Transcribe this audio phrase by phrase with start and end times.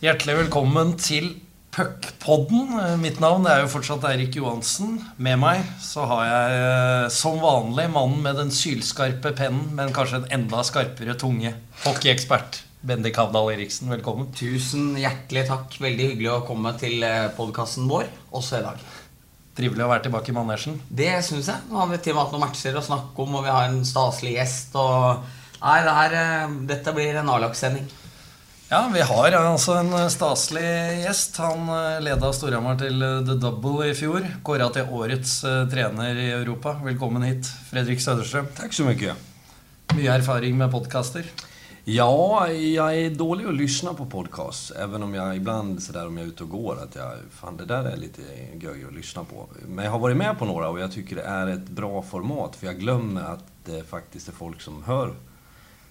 [0.00, 1.26] Hjertelig velkommen til
[1.76, 2.70] Puckpodden.
[3.02, 4.94] Mitt navn er jo fortsatt Eirik Johansen.
[5.20, 10.22] Med meg så har jeg eh, som vanlig mannen med den sylskarpe pennen, men kanskje
[10.22, 11.52] en enda skarpere tunge.
[11.82, 14.30] Hockeyekspert Bendik Havdal Eriksen, velkommen.
[14.32, 15.76] Tusen hjertelig takk.
[15.84, 17.04] Veldig hyggelig å komme til
[17.36, 18.86] podkasten vår også i dag.
[19.60, 20.80] Trivelig å være tilbake i manesjen.
[20.88, 21.68] Det syns jeg.
[21.68, 23.68] Nå har vi til og med hatt noen matcher å snakke om, og vi har
[23.68, 24.80] en staselig gjest.
[24.80, 27.84] Og Nei, det her, eh, dette blir en A-lagssending.
[28.72, 30.62] Ja, vi har altså en staselig
[31.02, 31.40] gjest.
[31.42, 34.22] Han eh, leda Storhamar til eh, The Double i fjor.
[34.46, 35.32] Kåra til årets
[35.72, 36.76] trener i Europa.
[36.84, 38.46] Velkommen hit, Fredrik Söderström.
[38.54, 39.18] Tack så mycket.
[39.96, 41.26] Mye erfaring med podcaster?
[41.84, 44.70] Ja, jag är dålig att lyssna på podcast.
[44.70, 47.64] Även om jag ibland sådär om jag är ute och går att jag, fan det
[47.64, 48.22] där är lite
[48.60, 49.48] göj att lyssna på.
[49.66, 52.56] Men jag har varit med på några och jag tycker det är ett bra format.
[52.56, 55.14] För jag glömmer att det faktiskt är folk som hör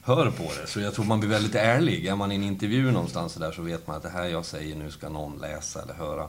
[0.09, 0.67] hör på det.
[0.67, 2.05] Så jag tror man blir väldigt ärlig.
[2.05, 4.45] Är man i en intervju någonstans så, där så vet man att det här jag
[4.45, 6.27] säger nu ska någon läsa eller höra.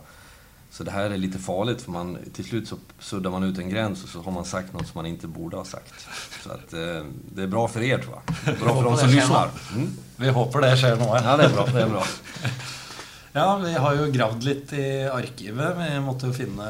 [0.71, 3.69] Så det här är lite farligt för man, till slut så suddar man ut en
[3.69, 5.95] gräns och så har man sagt något som man inte borde ha sagt.
[6.43, 8.15] Så att, eh, det är bra för er tror
[8.45, 8.59] jag.
[8.59, 9.49] Bra för de som lyssnar.
[9.75, 9.89] Mm.
[10.17, 11.21] Vi hoppas det sker nå.
[11.25, 11.67] Ja, det är bra.
[11.67, 12.05] Det är bra.
[13.33, 15.77] ja, vi har ju gravd lite i arkivet.
[15.79, 16.65] Vi måste ju finna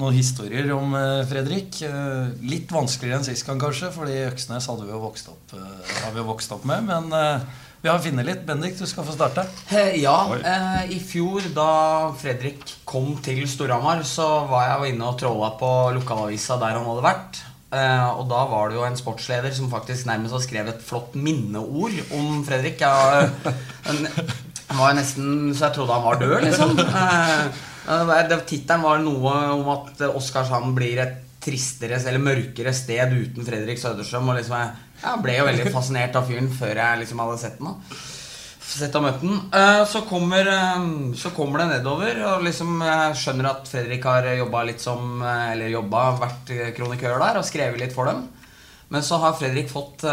[0.00, 1.82] noen historier om eh, Fredrik.
[1.86, 5.92] Eh, litt vanskeligere enn sist gang, kanskje, fordi Øksnes hadde vi jo vokst opp, eh,
[6.04, 6.88] har vi jo vokst opp med.
[6.88, 7.12] Men
[7.82, 8.42] vi har funnet litt.
[8.46, 9.42] Bendik, du skal få starte.
[9.98, 10.16] Ja.
[10.38, 15.70] Eh, I fjor, da Fredrik kom til Storhamar, så var jeg inne og trolla på
[15.96, 17.42] lokalavisa der han hadde vært.
[17.72, 21.16] Eh, og da var det jo en sportsleder som faktisk nærmest har skrevet et flott
[21.18, 22.84] minneord om Fredrik.
[22.84, 23.30] Jeg,
[23.90, 24.06] en,
[24.78, 26.78] var nesten så jeg trodde han var død, liksom.
[26.86, 33.80] Eh, Tittelen var noe om at Oskarshamn blir et tristere eller mørkere sted uten Fredrik
[33.80, 34.30] Søderstrøm.
[34.30, 37.62] Og liksom jeg, jeg ble jo veldig fascinert av fyren før jeg liksom hadde sett
[37.62, 37.78] den.
[38.72, 39.34] Sett og møtt den.
[39.52, 40.84] Eh, så kommer, eh,
[41.18, 45.52] så kommer det nedover, og liksom jeg skjønner at Fredrik har jobba litt som eh,
[45.52, 48.24] Eller jobba, vært kronikør der og skrevet litt for dem.
[48.92, 50.04] Men så har Fredrik fått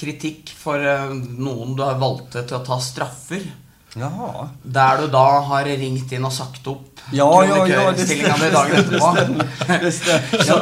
[0.00, 0.80] kritikk for
[1.20, 3.44] noen du har valgte til å ta straffer.
[3.94, 4.48] Jaha.
[4.62, 8.50] Der du da har ringt inn og sagt opp ja, ja, ja, det stemmer.
[8.50, 9.10] dagen etterpå.
[9.82, 10.44] Det stemmer.
[10.48, 10.56] så,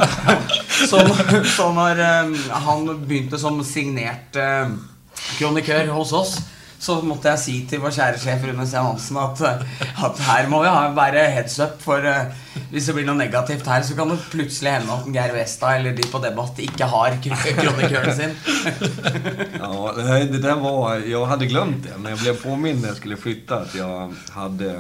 [0.90, 0.98] så,
[1.46, 2.32] så, når um,
[2.66, 4.72] han begynte som signert uh,
[5.38, 6.34] kronikør hos oss
[6.82, 8.74] så måtte jeg si til vår kjære sjef Rune C.
[8.82, 9.42] Hansen at,
[10.02, 11.76] at, her må vi ha, være heads up.
[11.82, 12.32] For uh,
[12.72, 15.94] hvis det blir noe negativt her, så kan det plutselig hende at Geir Westad eller
[15.94, 18.34] de på Debatt ikke har kronikøren sin.
[19.62, 22.96] ja, eh, det der var Jeg hadde glemt det, men jeg ble påminnet när jeg
[23.02, 24.74] skulle flytte, at jeg hadde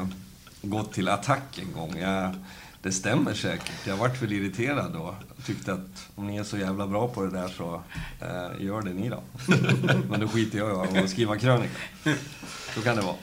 [0.74, 1.94] gått til attakk en gang.
[2.00, 2.34] Jeg
[2.82, 3.86] det stämmer säkert.
[3.86, 5.14] Jag varit väl irriterad då.
[5.36, 7.82] Jag tyckte att om ni är så jävla bra på det där så
[8.20, 9.22] eh, gör det ni då.
[10.08, 11.74] Men då skiter jag i att skriva krönika.
[12.74, 13.16] Så kan det vara.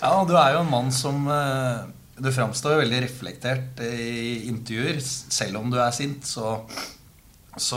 [0.00, 5.00] Ja, du är ju en man som eh, Du framstår ju väldigt reflektert i intervjuer.
[5.28, 6.66] Selv om du är sint, så,
[7.56, 7.76] så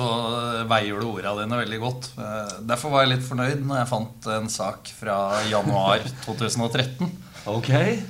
[0.70, 2.12] veier du ordene dine veldig godt.
[2.18, 5.18] Eh, derfor var jeg litt fornøyd når jeg fant en sak fra
[5.50, 7.12] januar 2013.
[7.46, 7.70] Ok.
[7.70, 8.02] Oi,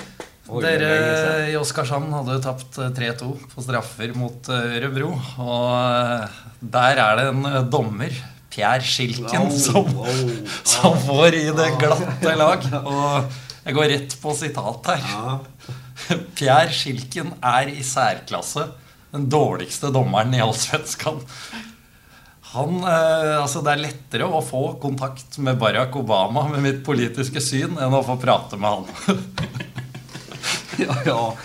[0.60, 5.14] Dere i Oskarshamn hadde tapt 3-2 eh, på straffer mot eh, Ørebro.
[5.40, 6.42] Og eh,
[6.76, 8.12] der er det en dommer,
[8.52, 9.88] Pierre Schilken, som,
[10.68, 12.68] som får i det glatte lag.
[12.82, 15.42] Og jeg går rett på sitat her.
[16.38, 18.68] Pierre Schilken er i særklasse
[19.12, 21.20] den dårligste dommeren i Allsvenskan.
[22.52, 27.40] Han, eh, altså det er lettere å få kontakt med Barack Obama med mitt politiske
[27.44, 29.22] syn enn å få prate med han.
[30.78, 31.38] ja, ja,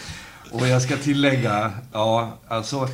[0.51, 2.89] och jag ska tillägga, ja, alltså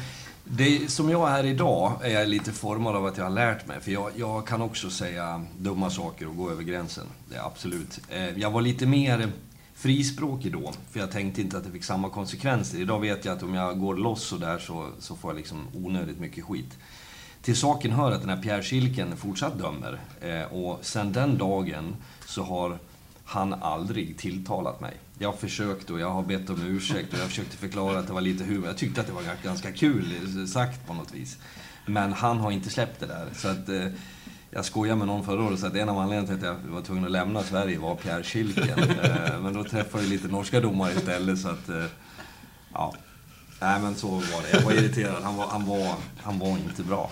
[0.44, 3.81] det, som jag är idag är jag lite formad av att jag har lärt mig.
[3.81, 7.06] För jag, jag kan också säga dumma saker och gå över gränsen.
[7.31, 8.00] Det är absolut.
[8.09, 9.32] Eh, jag var lite mer
[9.75, 12.78] frispråkig då, för jag tänkte inte att det fick samma konsekvenser.
[12.78, 15.66] Idag vet jag att om jag går loss så där så, så får jag liksom
[15.75, 16.78] onödigt mycket skit.
[17.42, 20.00] Till saken hör att den här Pierre Schilken fortsatt dömer.
[20.21, 22.78] Eh, och sen den dagen så har
[23.32, 24.97] han aldrig tilltalat mig.
[25.19, 28.12] Jag har försökt och jag har bett om ursäkt och jag försökte förklara att det
[28.12, 28.66] var lite humor.
[28.66, 31.39] Jag tyckte att det var ganska kul sagt på något vis.
[31.86, 33.28] Men han har inte släppt det där.
[33.34, 33.86] Så att, eh,
[34.51, 36.83] jag skojade med någon förra året så att en av anledningarna till att jag var
[36.83, 38.78] tvungen att lämna Sverige var Pierre Schilken.
[39.03, 41.84] eh, men då träffade jag lite norska domare istället så att, eh,
[42.72, 42.95] ja.
[43.60, 44.59] Nej men så var det.
[44.59, 45.22] Jag var irriterad.
[45.22, 47.10] Han var, han var, han var inte bra.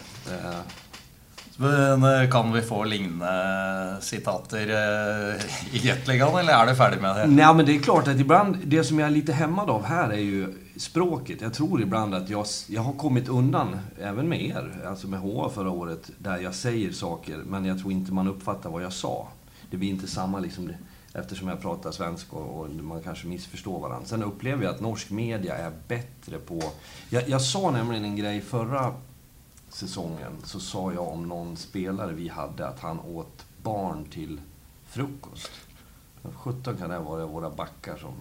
[1.62, 7.17] Men eh, kan vi få liknande citater eh, i Gatligan eller är du färdig med
[7.17, 7.27] det?
[7.27, 10.11] Nej men det är klart att ibland, det som jag är lite hämmad av här
[10.11, 11.41] är ju språket.
[11.41, 15.49] Jag tror ibland att jag, jag har kommit undan, även med er, alltså med HA
[15.49, 19.29] förra året, där jag säger saker men jag tror inte man uppfattar vad jag sa.
[19.71, 20.73] Det blir inte samma liksom,
[21.12, 24.07] Eftersom jag pratar svenska och, och man kanske missförstår varandra.
[24.07, 26.62] Sen upplever jag att norsk media är bättre på...
[27.09, 28.95] Jag, jag sa nämligen en grej förra
[29.71, 30.33] säsongen.
[30.45, 34.41] Så sa jag om någon spelare vi hade att han åt barn till
[34.89, 35.51] frukost.
[36.35, 38.13] 17 kan det vara våra backar som...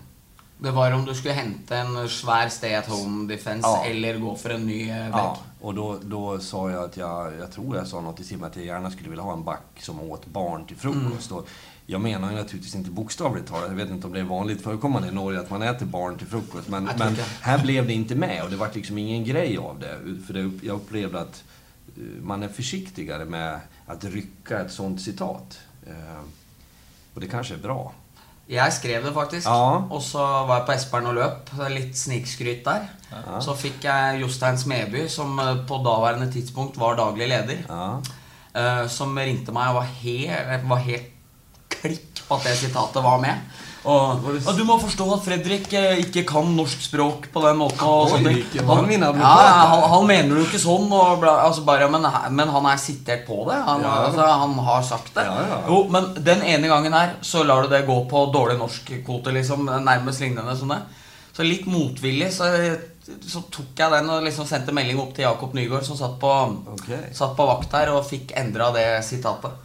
[0.62, 3.86] Det var om du skulle hämta en svär stay at home defense Ja.
[3.86, 5.22] eller gå för en ny eh, back.
[5.22, 8.48] Ja, och då, då sa jag att jag, jag tror jag sa något i Simma
[8.48, 11.32] att jag gärna skulle vilja ha en back som åt barn till frukost.
[11.32, 11.48] Och
[11.90, 15.08] jag menar ju naturligtvis inte bokstavligt talat, jag vet inte om det är vanligt förekommande
[15.08, 16.68] i Norge att man äter barn till frukost.
[16.68, 19.80] Men, Jag men här blev det inte med och det var liksom ingen grej av
[19.80, 19.96] det.
[20.28, 21.44] För det, jag upplevde att
[21.98, 25.60] eh, man är försiktigare med att rycka ett sånt citat.
[25.88, 26.22] Eh,
[27.14, 27.92] Och det kanske är bra.
[28.48, 29.48] Jeg skrev det faktisk.
[29.48, 29.88] Ja.
[29.92, 31.50] Og så var jeg på Espern løp.
[31.58, 32.86] Så Litt snikskryt der.
[33.42, 35.36] Så fikk jeg Jostein Smeby, som
[35.68, 38.02] på daværende tidspunkt var daglig leder, Ja.
[38.56, 41.12] eh, som ringte meg og var helt, var helt
[42.30, 43.50] på at det sitatet var med.
[43.88, 47.80] Og, og du må forstå at Fredrik eh, ikke kan norsk språk på den måten.
[47.88, 48.66] Og sånne ting.
[48.90, 50.90] min ja, ja, han, han mener jo ikke sånn.
[50.92, 52.04] Og bla, altså bare, men,
[52.36, 53.56] men han er sitert på det.
[53.70, 53.94] Han, Ja.
[54.10, 55.24] altså, han har sagt det.
[55.30, 55.62] Ja, ja.
[55.72, 59.64] Jo, men den ene gangen her så lar du det gå på dårlig norskkvote, liksom.
[59.88, 60.82] Nærmest lignende som det.
[61.32, 62.50] Så litt motvillig så,
[63.24, 66.36] så tok jeg den og liksom sendte melding opp til Jakob Nygaard, som satt på,
[66.76, 66.92] Ok.
[67.16, 69.56] satt på vakt der, og fikk endra det sitatet.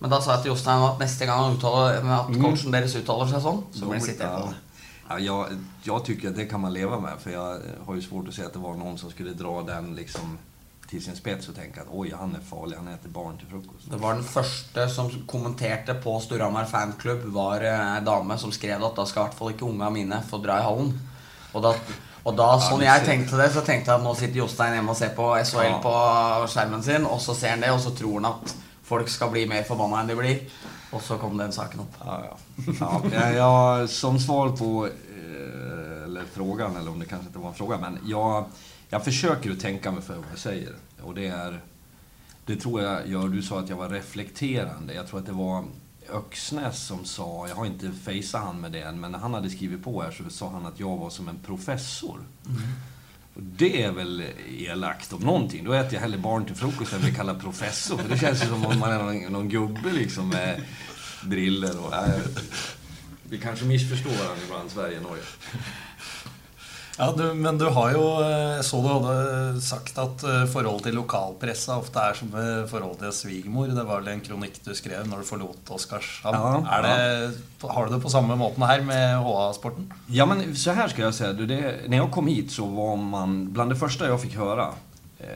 [0.00, 3.28] Men da sa jeg til Jostein at neste gang han uttaler, at coachen deres uttaler
[3.28, 4.50] seg sånn, så blir det sitert på Ja.
[4.50, 4.66] det.
[5.10, 5.46] Ja, jag,
[5.82, 8.44] jag tycker att det kan man leva med, för jag har ju svårt att se
[8.44, 10.38] att det var någon som skulle dra den liksom
[10.88, 13.90] till sin spets och tänka att oj, han är farlig, han äter barn till frukost.
[13.90, 18.84] Det var den første som kommenterte på Storhamar fanklubb, var eh, ei dame som skrev
[18.84, 20.94] at da skal i hvert fall ikke unga mine få dra i hallen.
[21.52, 21.62] Og
[22.36, 23.06] da sånn du jeg ser.
[23.06, 25.94] tenkte det, så tenkte jeg at nå sitter Jostein hjemme og ser på SHL på
[26.52, 28.54] skjermen sin, og så ser han det, og så tror han at
[28.90, 30.40] folk skal bli mer forbanna enn de blir.
[30.90, 31.98] Og så kom den saken opp.
[32.02, 33.02] Ja, ja.
[33.12, 37.54] ja, jag, som svar på eh, eller frågan, eller om det kanske inte var en
[37.54, 38.44] fråga, men jag,
[38.88, 40.74] jag försöker att tänka mig för vad jag säger.
[41.02, 41.60] Och det är,
[42.46, 44.94] det tror jag gör, du sa att jag var reflekterande.
[44.94, 45.64] Jag tror att det var
[46.12, 49.50] Öxnäs som sa, jag har inte fejsat han med det än, men när han hade
[49.50, 52.18] skrivit på här så sa han att jag var som en professor.
[52.44, 52.89] Och
[53.42, 54.24] det är väl
[54.58, 55.64] elakt om någonting.
[55.64, 57.98] Då äter jag hellre barn till frukost än blir kallad professor.
[57.98, 60.60] För det känns ju som om man är någon, någon gubbe liksom med
[61.22, 61.94] briller och...
[61.94, 62.20] Äh,
[63.30, 65.22] vi kanske missförstår varandra ibland, Sverige och Norge.
[67.00, 70.98] Ja, du, men du har jo eh, så du hadde sagt at eh, forholdet til
[70.98, 73.70] lokalpressa ofte er som eh, forholdet til svigermor.
[73.72, 76.68] Det var vel en kronikk du skrev når du forlot Oskarshamn.
[76.68, 79.88] Ja, det, har du det på samme måten her med HA-sporten?
[80.12, 81.32] Ja, men så här ska jag säga.
[81.32, 83.52] Du, Det, när jag kom hit så var man...
[83.52, 84.68] Bland det första jag fick höra
[85.18, 85.26] eh,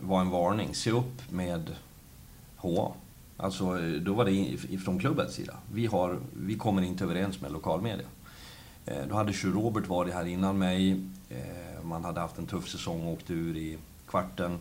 [0.00, 0.74] var en varning.
[0.74, 1.70] Se upp med
[2.56, 2.92] HA.
[3.36, 4.32] Alltså, då var det
[4.70, 5.54] ifrån klubbens sida.
[5.72, 8.06] Vi, har, vi kommer inte överens med lokalmedia.
[8.90, 11.00] Eh, då hade ju Robert varit här innan mig.
[11.30, 13.78] Eh, man hade haft en tuff säsong och åkt ur i
[14.08, 14.58] kvarten.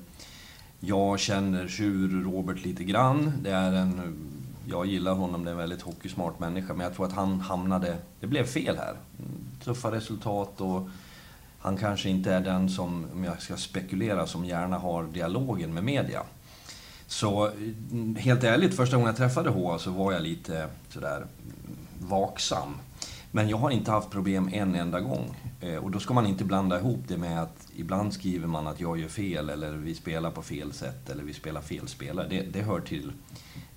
[0.80, 3.34] Jag känner Tjur Robert lite grann.
[3.42, 4.16] Det är en,
[4.68, 6.74] jag gillar honom, det är en väldigt hockeysmart människa.
[6.74, 7.98] Men jag tror att han hamnade...
[8.20, 8.96] Det blev fel här.
[9.64, 10.90] Tuffa resultat och
[11.60, 15.84] han kanske inte är den som, om jag ska spekulera, som gärna har dialogen med
[15.84, 16.24] media.
[17.08, 21.26] Så mm, helt ärligt, första gången jag träffade H så var jag lite sådär
[22.00, 22.76] vaksam.
[23.32, 25.36] Men jag har inte haft problem en enda gång.
[25.62, 28.80] Eh, och då ska man inte blanda ihop det med att ibland skriver man att
[28.80, 32.28] jag gör fel eller vi spelar på fel sätt eller vi spelar fel spelare.
[32.30, 33.12] Det, det hör till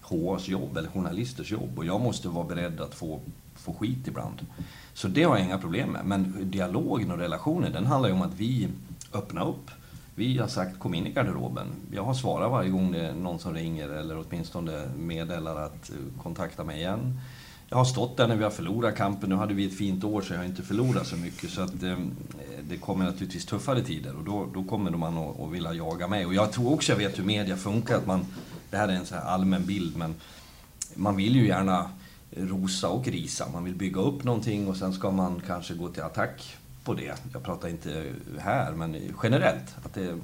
[0.00, 3.20] HAs jobb eller journalisters jobb och jag måste vara beredd att få,
[3.54, 4.46] få skit ibland.
[4.94, 6.04] Så det har jag inga problem med.
[6.04, 8.68] Men dialogen och relationen, den handlar ju om att vi
[9.12, 9.70] öppnar upp.
[10.14, 11.66] Vi har sagt kom in i garderoben.
[11.92, 16.22] Jag har svarat varje gång det är någon som ringer eller åtminstone meddelar att eh,
[16.22, 17.20] kontakta mig igen.
[17.72, 19.28] Jag har stått där när vi har förlorat kampen.
[19.30, 21.50] Nu hade vi ett fint år så jag har inte förlorat så mycket.
[21.50, 21.96] Så att eh,
[22.68, 26.26] det kommer naturligtvis tuffare tider och då, då kommer man att, att vilja jaga mig.
[26.26, 27.96] Och jag tror också jag vet hur media funkar.
[27.96, 28.26] Att man,
[28.70, 30.14] det här är en så här allmän bild men
[30.94, 31.90] man vill ju gärna
[32.30, 33.48] rosa och risa.
[33.52, 37.14] Man vill bygga upp någonting och sen ska man kanske gå till attack på det.
[37.32, 39.76] Jag pratar inte här, men generellt.
[39.84, 40.18] Att det,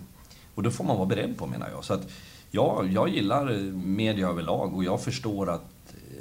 [0.54, 1.84] och det får man vara beredd på menar jag.
[1.84, 2.08] Så att,
[2.50, 5.77] ja, jag gillar media överlag och jag förstår att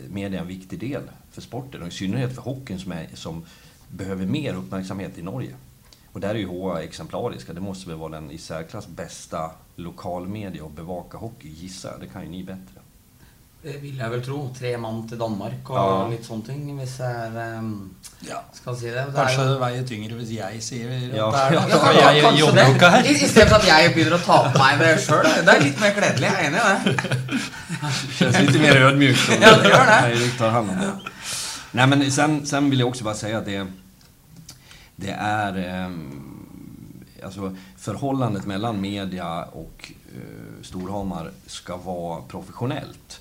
[0.10, 3.46] media är en viktig del för sporten och i synnerhet för hockeyn som, är, som
[3.88, 5.56] behöver mer uppmärksamhet i Norge.
[6.12, 7.54] Och där är ju HA exemplariska.
[7.54, 12.00] Det måste väl vara den i särklass bästa lokalmedia att bevaka hockey, gissar jag.
[12.00, 12.82] Det kan ju ni bättre.
[13.64, 14.38] Det vil jeg vel tro.
[14.60, 16.10] Tre mann til Danmark og Ja.
[16.12, 16.78] litt sånne ting.
[16.80, 17.90] Hvis jeg ehm,
[18.28, 18.38] Ja.
[18.54, 18.94] skal si det.
[19.08, 21.08] det Kanskje jo- det veier tyngre hvis jeg sier at Ja.
[21.08, 21.70] det er det.
[21.72, 23.04] Ja, For jeg jobber jo ikke her.
[23.04, 25.24] I, I stedet for at jeg begynner å ta på meg det sjøl.
[25.46, 26.22] Det er litt mer kledelig.
[26.22, 26.98] Jeg er enig i det.
[28.18, 29.30] Känns lite mer ödmjukt.
[29.30, 30.16] om Ja, det gör det.
[30.16, 30.92] Erik tar hand om det.
[31.72, 33.68] Nej, men sen, sen vill jag också bara säga att det,
[34.96, 35.58] det är...
[35.58, 35.90] Eh,
[37.26, 43.20] alltså, förhållandet mellan media och eh, Storhamar ska vara professionellt.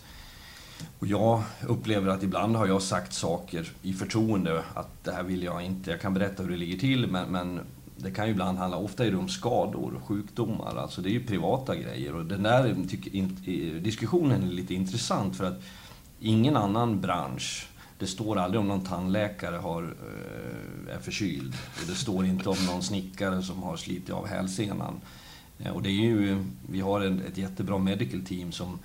[0.98, 5.42] Och jag upplever att ibland har jag sagt saker i förtroende att det här vill
[5.42, 7.60] jag inte, jag kan berätta hur det ligger till men, men
[7.96, 11.26] det kan ju ibland handla, ofta är det om skador, sjukdomar, alltså det är ju
[11.26, 12.14] privata grejer.
[12.14, 13.38] Och den där tycker, in,
[13.82, 15.62] diskussionen är lite intressant för att
[16.20, 21.54] ingen annan bransch, det står aldrig om någon tandläkare har, eh, är förkyld.
[21.86, 25.00] Det står inte om någon snickare som har slitit av hälsenan.
[25.58, 28.78] Eh, och det är ju, vi har ett jättebra medical team som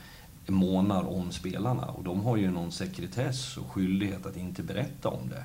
[0.52, 5.30] månar om spelarna och de har ju någon sekretess och skyldighet att inte berätta om
[5.30, 5.44] det.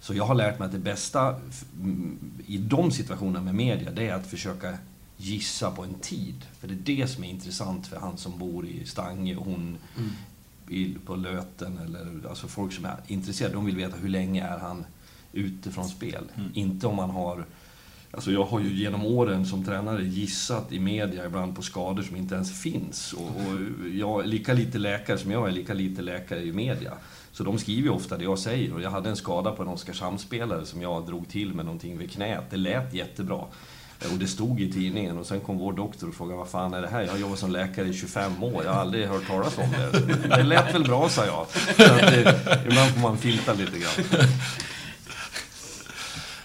[0.00, 1.40] Så jag har lärt mig att det bästa
[2.46, 4.78] i de situationerna med media, det är att försöka
[5.16, 6.46] gissa på en tid.
[6.58, 9.78] För det är det som är intressant för han som bor i Stange och hon
[10.68, 11.00] mm.
[11.06, 11.78] på Löten.
[11.78, 14.84] Eller, alltså folk som är intresserade, de vill veta hur länge är han
[15.32, 16.24] ute från spel.
[16.34, 16.50] Mm.
[16.54, 17.44] Inte om man har...
[18.16, 22.16] Alltså jag har ju genom åren som tränare gissat i media ibland på skador som
[22.16, 23.12] inte ens finns.
[23.12, 26.92] Och, och jag, lika lite läkare som jag är, lika lite läkare i media.
[27.32, 29.68] Så de skriver ju ofta det jag säger och jag hade en skada på en
[29.68, 32.44] Oskarshamnsspelare som jag drog till med någonting vid knät.
[32.50, 33.44] Det lät jättebra.
[34.00, 36.74] Eh, och det stod i tidningen och sen kom vår doktor och frågade vad fan
[36.74, 37.02] är det här?
[37.02, 40.36] Jag har jobbat som läkare i 25 år, jag har aldrig hört talas om det.
[40.36, 41.46] Det lät väl bra, sa jag.
[41.76, 44.20] Så att det, ibland får man filta lite grann.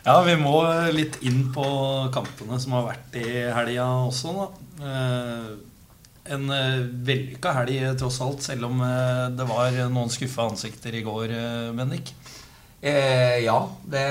[0.03, 0.55] Ja, vi må
[0.89, 1.63] lite in på
[2.13, 4.33] kampene som har varit i helgen också.
[4.33, 4.47] Da.
[4.87, 5.51] Eh,
[6.33, 8.81] en eh, vellykka helg, eh, tross alt, selv om
[9.37, 11.35] det var noen skuffa ansikter i går,
[11.77, 12.15] Bendik?
[12.81, 14.05] Eh, ja, det,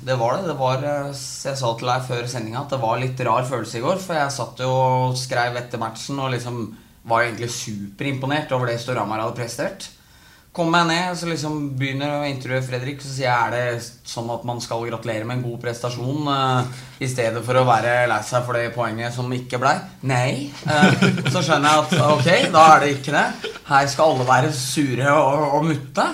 [0.00, 0.48] det, var det.
[0.48, 3.84] det var, jeg sa til deg før sendinga at det var litt rar følelse i
[3.84, 4.00] går.
[4.00, 6.62] For jeg satt jo og skrev etter matchen og liksom
[7.04, 9.90] var egentlig superimponert over det Storhamar hadde prestert.
[10.52, 14.28] Kommer jag ned, så liksom begynner å intervjue Fredrik, så sier jeg er det sånn
[14.34, 18.18] at man skal gratulere med en god prestasjon uh, i stedet for å være lei
[18.28, 19.72] seg for det poenget som ikke blei?
[20.04, 20.52] Nei.
[20.68, 20.92] Uh,
[21.32, 23.24] så skjønner jeg at ok, da er det ikke det.
[23.70, 26.08] Her skal alle være sure og, og mutte.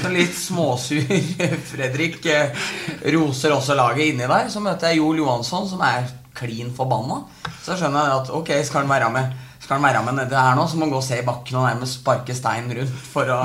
[0.00, 1.16] Så litt småsur
[1.74, 2.66] Fredrik uh,
[3.12, 4.48] roser også laget inni der.
[4.48, 7.20] Så møter jeg Joel Johansson, som er klin forbanna.
[7.60, 10.56] Så skjønner jeg at ok, skal han være med skal han være med nedi her
[10.58, 13.30] nå, så må han gå og se i bakken og nærmest sparke stein rundt for
[13.32, 13.38] å,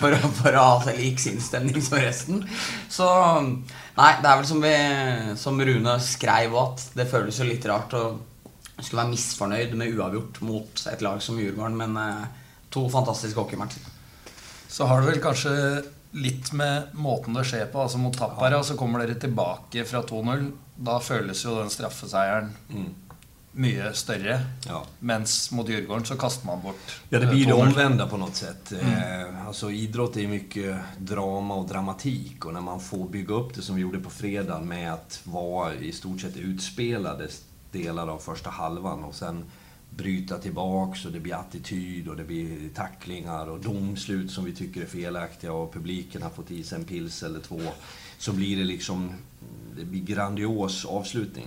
[0.00, 2.42] for å, for å ha lik sinnsstemning som resten.
[2.90, 3.06] Så
[4.00, 4.72] Nei, det er vel som, vi,
[5.36, 8.04] som Rune skrev at det føles jo litt rart å
[8.80, 13.84] skulle være misfornøyd med uavgjort mot et lag som Djurgården, men eh, to fantastiske hockeymatcher.
[14.70, 15.52] Så har det vel kanskje
[16.16, 17.82] litt med måten det skjer på.
[17.82, 20.48] altså Mot Tappara så kommer dere tilbake fra 2-0.
[20.80, 22.90] Da føles jo den straffeseieren mm
[23.52, 24.40] mycket större.
[24.66, 24.86] Ja.
[24.98, 28.72] Mens mot Djurgården så kastar man bort Ja, det blir det omvända på något sätt.
[28.72, 29.22] Mm.
[29.22, 33.62] Eh, alltså idrott är mycket drama och dramatik och när man får bygga upp det
[33.62, 37.28] som vi gjorde på fredag med att vara i stort sett utspelade
[37.72, 39.44] delar av första halvan och sen
[39.90, 44.82] bryta tillbaks och det blir attityd och det blir tacklingar och domslut som vi tycker
[44.82, 47.60] är felaktiga och publiken har fått i sig en pils eller två.
[48.18, 49.12] Så blir det liksom,
[49.76, 51.46] det blir grandios avslutning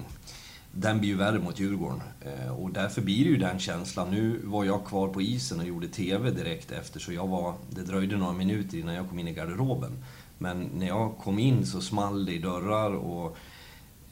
[0.75, 2.01] den blir ju värre mot Djurgården.
[2.21, 4.11] Eh, och därför blir det ju den känslan.
[4.11, 7.81] Nu var jag kvar på isen och gjorde TV direkt efter, så jag var, det
[7.81, 9.91] dröjde några minuter innan jag kom in i garderoben.
[10.37, 13.37] Men när jag kom in så small det i dörrar och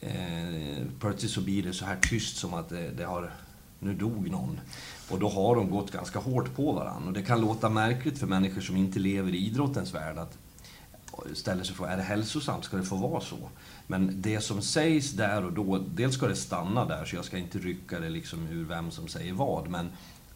[0.00, 3.32] eh, plötsligt så blir det så här tyst som att det, det, har...
[3.78, 4.60] Nu dog någon.
[5.10, 7.08] Och då har de gått ganska hårt på varandra.
[7.08, 10.38] Och det kan låta märkligt för människor som inte lever i idrottens värld att
[11.34, 12.64] ställer sig frågan, är det hälsosamt?
[12.64, 13.48] Ska det få vara så?
[13.86, 17.38] Men det som sägs där och då, dels ska det stanna där, så jag ska
[17.38, 19.90] inte rycka det liksom ur vem som säger vad, men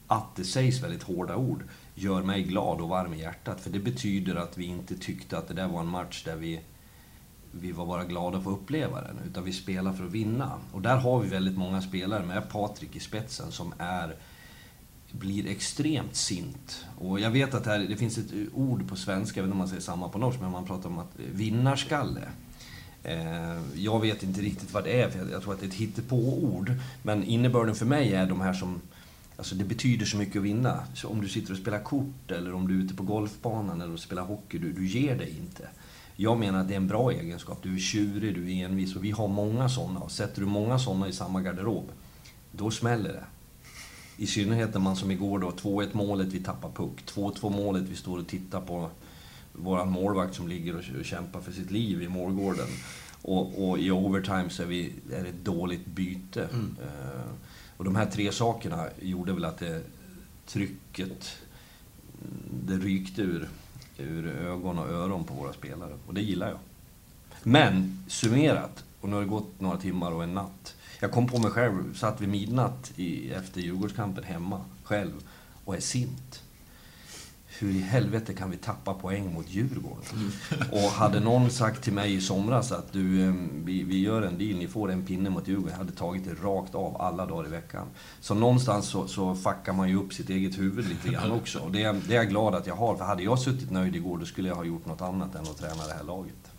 [0.06, 1.64] att det sägs väldigt hårda ord
[1.94, 3.60] gör mig glad och varm i hjärtat.
[3.60, 6.60] För det betyder att vi inte tyckte att det där var en match där vi,
[7.50, 10.52] vi var bara glada för att uppleva den, utan vi spelar för att vinna.
[10.72, 14.16] Och där har vi väldigt många spelare med Patrik i spetsen som är
[15.18, 16.84] blir extremt sint.
[16.98, 19.58] Och jag vet att här, det finns ett ord på svenska, jag vet inte om
[19.58, 22.22] man säger samma på norska, men man pratar om att vinnarskalle.
[23.02, 25.74] Eh, jag vet inte riktigt vad det är, för jag tror att det är ett
[25.74, 26.72] hittepå-ord.
[27.02, 28.80] Men innebörden för mig är de här som...
[29.36, 30.80] Alltså det betyder så mycket att vinna.
[30.94, 33.96] Så om du sitter och spelar kort eller om du är ute på golfbanan eller
[33.96, 35.68] spelar hockey, du, du ger dig inte.
[36.16, 37.58] Jag menar att det är en bra egenskap.
[37.62, 40.00] Du är tjurig, du är envis och vi har många sådana.
[40.00, 41.84] Och sätter du många sådana i samma garderob,
[42.52, 43.24] då smäller det.
[44.16, 47.04] I synnerhet när man som igår då, 2-1 målet, vi tappar puck.
[47.06, 48.90] 2-2 målet, vi står och tittar på
[49.52, 52.68] vår målvakt som ligger och kämpar för sitt liv i målgården.
[53.22, 56.48] Och, och i overtime så är, vi, är det ett dåligt byte.
[56.52, 56.76] Mm.
[56.82, 57.32] Uh,
[57.76, 59.82] och de här tre sakerna gjorde väl att det,
[60.46, 61.38] trycket,
[62.66, 63.48] det rykte ur
[63.98, 65.92] ur ögon och öron på våra spelare.
[66.06, 66.58] Och det gillar jag.
[67.42, 70.75] Men summerat, och nu har det gått några timmar och en natt.
[71.00, 75.12] Jag kom på mig själv, satt vid midnatt i, efter Djurgårdskampen hemma, själv,
[75.64, 76.42] och är sint
[77.58, 80.02] hur i helvete kan vi tappa poäng mot Djurgården?
[80.12, 80.68] Mm.
[80.72, 84.38] Och hade någon sagt till mig i somras att du, ehm, vi, vi gör en
[84.38, 85.70] deal, ni får en pinne mot Djurgården.
[85.70, 87.86] Jag hade tagit det rakt av alla dagar i veckan.
[88.20, 91.58] Så någonstans så, så fuckar man ju upp sitt eget huvud lite grann också.
[91.58, 94.18] Och det, det är jag glad att jag har, för hade jag suttit nöjd igår
[94.18, 96.55] då skulle jag ha gjort något annat än att träna det här laget.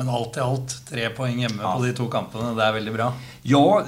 [0.00, 1.76] Men allt i allt, tre poäng hemma ja.
[1.78, 3.12] på de två kamperna, det är väldigt bra.
[3.42, 3.84] Ja,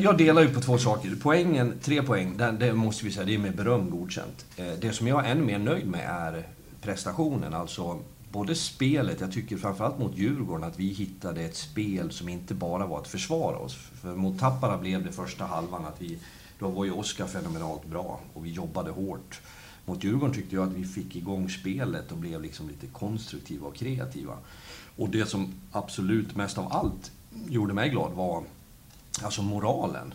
[0.00, 1.16] jag delar ju på två saker.
[1.22, 4.46] Poängen, tre poäng, det, det måste vi säga, det är med beröm godkänt.
[4.56, 6.46] Eh, det som jag är ännu mer nöjd med är
[6.82, 7.98] prestationen, alltså
[8.32, 12.86] både spelet, jag tycker framförallt mot Djurgården att vi hittade ett spel som inte bara
[12.86, 13.76] var att försvara oss.
[14.02, 16.18] För mot Tappara blev det första halvan att vi,
[16.58, 19.40] då var ju Oskar fenomenalt bra och vi jobbade hårt.
[19.86, 23.76] Mot Djurgården tyckte jag att vi fick igång spelet och blev liksom lite konstruktiva och
[23.76, 24.38] kreativa.
[24.96, 27.12] Och det som absolut mest av allt
[27.48, 28.44] gjorde mig glad var
[29.22, 30.14] alltså moralen.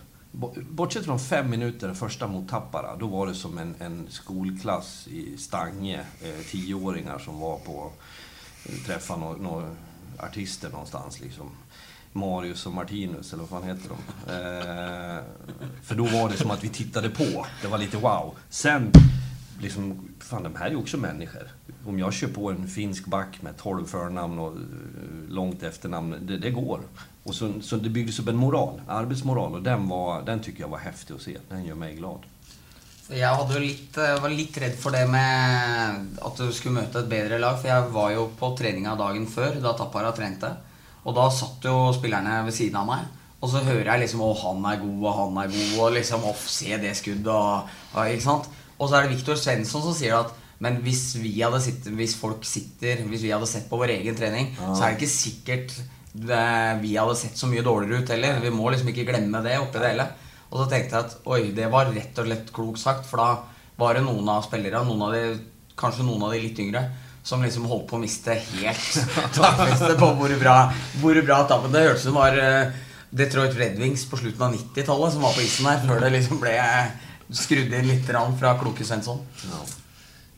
[0.69, 5.37] Bortsett från fem minuter första mot Tappara, då var det som en, en skolklass i
[5.37, 7.91] Stange, eh, tioåringar som var på,
[8.65, 9.75] eh, träffa några no,
[10.19, 11.49] artister någonstans liksom.
[12.13, 14.31] Marius och Martinus, eller vad fan heter de?
[14.33, 15.23] Eh,
[15.83, 17.45] för då var det som att vi tittade på.
[17.61, 18.35] Det var lite wow.
[18.49, 18.91] Sen,
[19.61, 21.47] liksom, fan de här är ju också människor
[21.85, 26.37] om jag kör på en finsk back med 12 förnamn och eh, långt efternamn, det,
[26.37, 26.81] det går.
[27.23, 30.67] Och så, så det byggdes upp en moral, arbetsmoral, och den, var, den tycker jag
[30.67, 31.37] var häftig att se.
[31.49, 32.19] Den gör mig glad.
[33.09, 37.39] Jag hade lite, var lite rädd för det med att du skulle möta ett bättre
[37.39, 40.55] lag, för jag var ju på träningen dagen före, då Tappara tränade.
[41.03, 43.05] Och då satt ju spelarna vid sidan av mig.
[43.39, 46.23] Och så hör jag liksom att han är god och han är god och liksom
[46.23, 47.55] off, se det skuddet och,
[47.99, 48.07] och,
[48.81, 51.13] och så är det Viktor Svensson som säger att men hvis,
[51.63, 54.75] sitt, hvis folk sitter Hvis vi hadde sett på vår egen trening, ja.
[54.75, 55.73] så er det ikke sikkert
[56.13, 56.41] det,
[56.81, 58.39] vi hadde sett så mye dårligere ut heller.
[58.43, 60.05] Vi må liksom ikke glemme det oppi det hele.
[60.51, 63.29] Og så tenkte jeg at oi, det var rett og slett klokt sagt, for da
[63.79, 65.23] var det noen av spillerne, noen av de,
[65.79, 66.83] kanskje noen av de litt yngre,
[67.23, 70.57] som liksom holdt på å miste helt takfestet på hvor bra,
[71.01, 72.81] hvor bra tappen Det hørtes ut som var uh,
[73.13, 76.41] Detroit Red Wings på slutten av 90-tallet som var på isen her, før det liksom
[76.43, 76.57] ble
[77.31, 79.23] skrudd inn litt fra kloke Svensson.
[79.47, 79.63] Ja.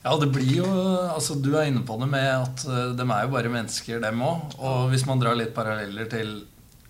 [0.03, 3.21] Ja, det blir jo altså Du er inne på det med at eh, de er
[3.23, 4.57] jo bare mennesker, dem òg.
[4.59, 6.33] Og hvis man drar litt paralleller til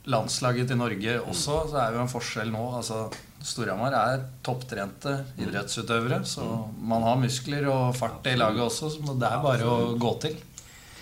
[0.09, 2.63] landslaget til Norge også, så er jo en forskjell nå.
[2.79, 3.05] altså
[3.43, 6.45] Storhamar er topptrente idrettsutøvere, så
[6.79, 8.89] man har muskler och fart i laget också.
[8.89, 10.35] Så det är bara att gå till.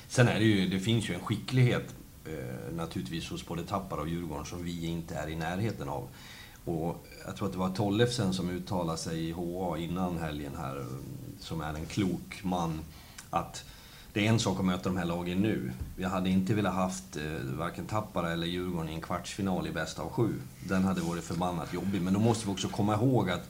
[0.08, 1.94] Sen är det ju, det finns ju en skicklighet
[2.26, 6.08] eh, naturligtvis hos både Tappar och Djurgården som vi inte är i närheten av.
[6.66, 10.86] Och jag tror att det var Tollefsen som uttalade sig i HA innan helgen här
[11.40, 12.80] som är en klok man,
[13.30, 13.66] att
[14.14, 15.72] det är en sak att möta de här lagen nu.
[15.96, 20.02] Vi hade inte velat haft eh, varken Tappara eller Djurgården i en kvartsfinal i bästa
[20.02, 20.34] av sju.
[20.68, 22.02] Den hade varit förbannat jobbig.
[22.02, 23.50] Men då måste vi också komma ihåg att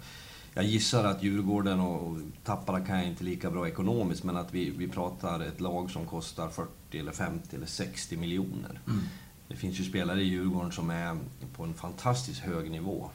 [0.53, 4.69] jag gissar att Djurgården och Tappara kan jag inte lika bra ekonomiskt, men att vi,
[4.69, 8.79] vi pratar ett lag som kostar 40 eller 50 eller 60 miljoner.
[8.87, 9.01] Mm.
[9.47, 11.17] Det finns ju spelare i Djurgården som är
[11.55, 13.09] på en fantastiskt hög nivå.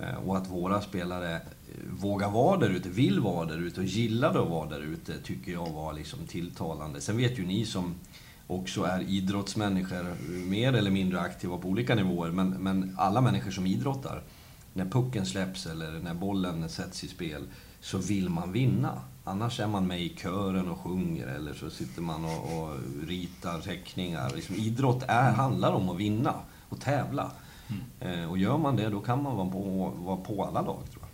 [0.00, 1.40] Eh, och att våra spelare eh,
[1.90, 5.52] vågar vara där ute, vill vara där ute och gillar att vara där ute tycker
[5.52, 7.00] jag var liksom tilltalande.
[7.00, 7.94] Sen vet ju ni som
[8.46, 10.16] också är idrottsmänniskor, eh,
[10.48, 14.22] mer eller mindre aktiva på olika nivåer, men, men alla människor som idrottar,
[14.74, 17.42] när pucken släpps eller när bollen sätts i spel,
[17.80, 19.00] så vill man vinna.
[19.24, 22.76] Annars är man med i kören och sjunger eller så sitter man och, och
[23.08, 24.32] ritar teckningar.
[24.34, 26.34] Liksom, idrott är, handlar om att vinna
[26.68, 27.30] och tävla.
[28.00, 28.30] Mm.
[28.30, 31.10] Och gör man det, då kan man vara på, vara på alla lag, tror jag.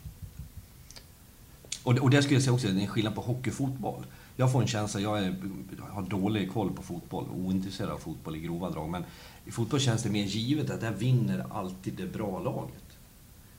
[1.85, 4.07] Och, och det skulle jag säga också, det är en skillnad på hockey och fotboll.
[4.37, 5.37] Jag får en känsla, jag, är,
[5.81, 9.05] har dålig koll på fotboll, ointresserad av fotboll i grova drag, men
[9.45, 12.83] i fotboll känns det mer givet att där vinner alltid det bra laget.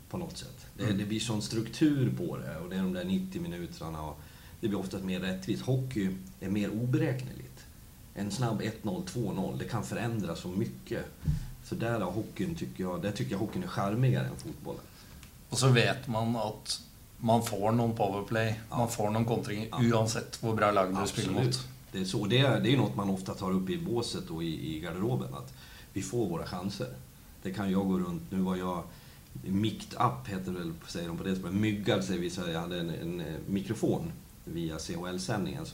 [0.09, 0.65] På något sätt.
[0.77, 0.97] Det, mm.
[0.97, 4.19] det blir sån struktur på det och det är de där 90 minuterna och
[4.61, 5.61] det blir oftast mer rättvist.
[5.61, 7.65] Hockey är mer oberäkneligt.
[8.15, 11.05] En snabb 1-0, 2-0, det kan förändra så mycket.
[11.63, 14.81] Så där har hockeyn, tycker jag, där tycker jag hockeyn är charmigare än fotbollen.
[15.49, 16.81] Och så vet man att
[17.17, 18.77] man får någon powerplay, ja.
[18.77, 19.97] man får någon kontring ja.
[19.97, 21.67] oavsett hur bra lag du spelar mot.
[21.91, 22.25] Det är så.
[22.25, 25.33] Det är, det är något man ofta tar upp i båset och i, i garderoben,
[25.33, 25.53] att
[25.93, 26.87] vi får våra chanser.
[27.41, 28.83] Det kan jag gå runt, nu var jag
[29.41, 31.59] Micked up heter det säger de på det språket.
[31.59, 34.11] Myggad säger vi, så jag hade en, en, mikrofon
[34.45, 35.65] via CHL-sändningen.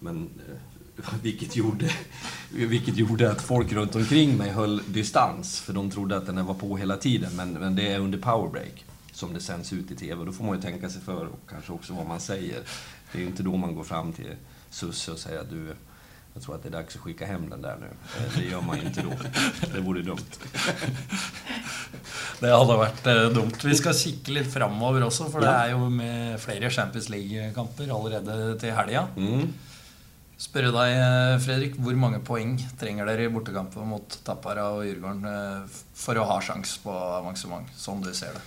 [0.00, 0.56] Men eh,
[1.22, 1.90] vilket gjorde,
[2.50, 6.54] vilket gjorde att folk runt omkring mig höll distans, för de trodde att den var
[6.54, 7.36] på hela tiden.
[7.36, 10.24] Men, men det är under powerbreak som det sänds ut i TV.
[10.24, 12.60] Då får man ju tänka sig för och kanske också vad man säger.
[13.12, 14.36] Det är ju inte då man går fram till
[14.70, 15.74] Susse och säger att du,
[16.34, 17.86] jag tror att det är dags att skicka hem den där nu.
[17.86, 19.12] Eh, det gör man ju inte då.
[19.74, 20.18] Det vore dumt.
[22.40, 23.52] Det hade varit eh, dumt.
[23.64, 28.58] Vi ska kika lite framover också, för det är ju med flera Champions League-kamper redan
[28.58, 29.04] till helgen.
[29.16, 29.52] Mm.
[30.36, 35.28] Spørre deg, eh, Fredrik, hvor mange poeng trenger dere i bortekampen mot Tappara og Djurgården
[35.30, 38.42] eh, for å ha sjanse på avancemang, som du ser det?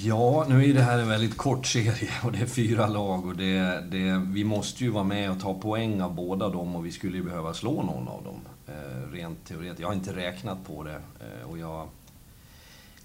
[0.00, 3.36] Ja, nu är det här en väldigt kort serie och det är fyra lag och
[3.36, 6.92] det, det, vi måste ju vara med och ta poäng av båda dem och vi
[6.92, 8.40] skulle ju behöva slå någon av dem.
[8.66, 9.80] Eh, rent teoretiskt.
[9.80, 11.00] Jag har inte räknat på det
[11.44, 11.88] och jag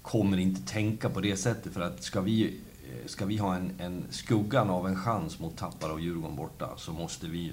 [0.02, 2.60] kommer inte tänka på det sättet för att ska vi,
[3.06, 6.92] ska vi ha en, en skuggan av en chans mot Tappara och Djurgården borta så
[6.92, 7.52] måste vi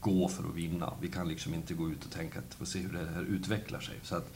[0.00, 0.92] gå för att vinna.
[1.00, 3.80] Vi kan liksom inte gå ut och tänka att få se hur det här utvecklar
[3.80, 3.94] sig.
[4.02, 4.32] Så att,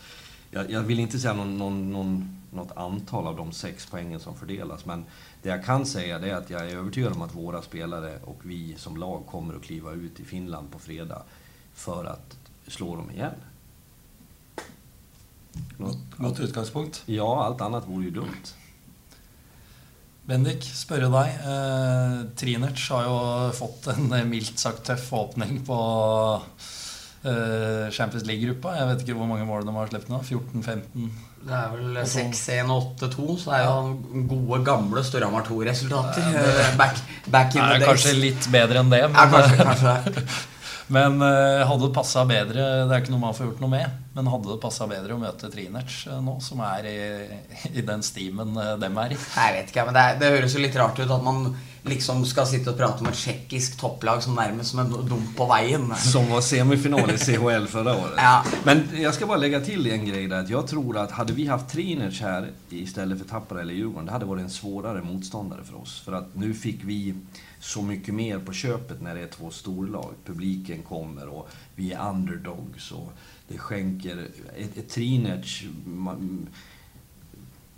[0.50, 4.36] jag, jag vill inte säga någon, någon, någon, något antal av de sex poängen som
[4.36, 5.04] fördelas, men
[5.42, 8.74] det jag kan säga är att jag är övertygad om att våra spelare och vi
[8.76, 11.22] som lag kommer att kliva ut i Finland på fredag
[11.74, 13.34] för att slå dem igen.
[15.76, 17.02] Något, Gott utgangspunkt.
[17.06, 18.44] Ja, allt annat vore ju dumt.
[20.24, 21.34] Bendik, spørre deg.
[21.44, 23.16] Eh, Trinerts har jo
[23.56, 25.76] fått en eh, mildt sagt tøff åpning på
[27.28, 28.72] eh, Champions League-gruppa.
[28.78, 30.22] Jeg vet ikke hvor mange mål de har sluppet nå.
[30.24, 31.10] 14-15?
[31.44, 36.32] Det er vel 6-1 og 8-2, så det er jo gode, gamle Storhamar 2-resultater.
[36.32, 37.88] Ja, back, back in the days.
[37.90, 40.26] Kanskje litt bedre enn det, men, ja, kanskje, kanskje det.
[40.86, 44.00] Men uh, hadde det passa bedre Det er ikke noe man får gjort noe med.
[44.14, 46.98] Men hadde det passa bedre å møte Trinerts uh, nå, som er i,
[47.72, 49.18] i den stimen uh, dem er i?
[49.18, 51.48] Jeg vet ikke, men det, er, det, høres jo litt rart ut at man
[51.84, 55.48] liksom skal sitte og prate om et tsjekkisk topplag som nærmest som en dump på
[55.50, 55.84] veien.
[56.00, 58.16] Som var semifinal i CHL förra året.
[58.16, 58.44] ja.
[58.64, 60.40] Men jag ska bara lägga till en grej där.
[60.40, 64.12] Att jag tror att hade vi haft Trinerts här istället för Tappara eller Djurgården, det
[64.12, 66.02] hade varit en svårare motståndare för oss.
[66.04, 67.14] För att nu fick vi
[67.64, 70.14] så mycket mer på köpet när det är två storlag.
[70.24, 73.12] Publiken kommer och vi är underdogs och
[73.48, 74.28] det skänker...
[74.56, 75.64] Ett, ett Trinerts...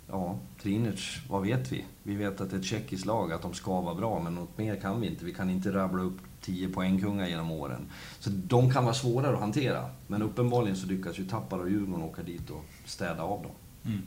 [0.09, 1.85] Ja, Trinec, vad vet vi?
[2.03, 4.57] Vi vet att det är ett tjeckiskt lag, att de ska vara bra, men något
[4.57, 5.25] mer kan vi inte.
[5.25, 7.81] Vi kan inte rabbla upp tio poängkungar genom åren.
[8.19, 9.89] Så de kan vara svårare att hantera.
[10.07, 13.51] Men uppenbarligen så lyckas ju Tappara och Djurgården åka dit och städa av dem.
[13.85, 14.01] Mm.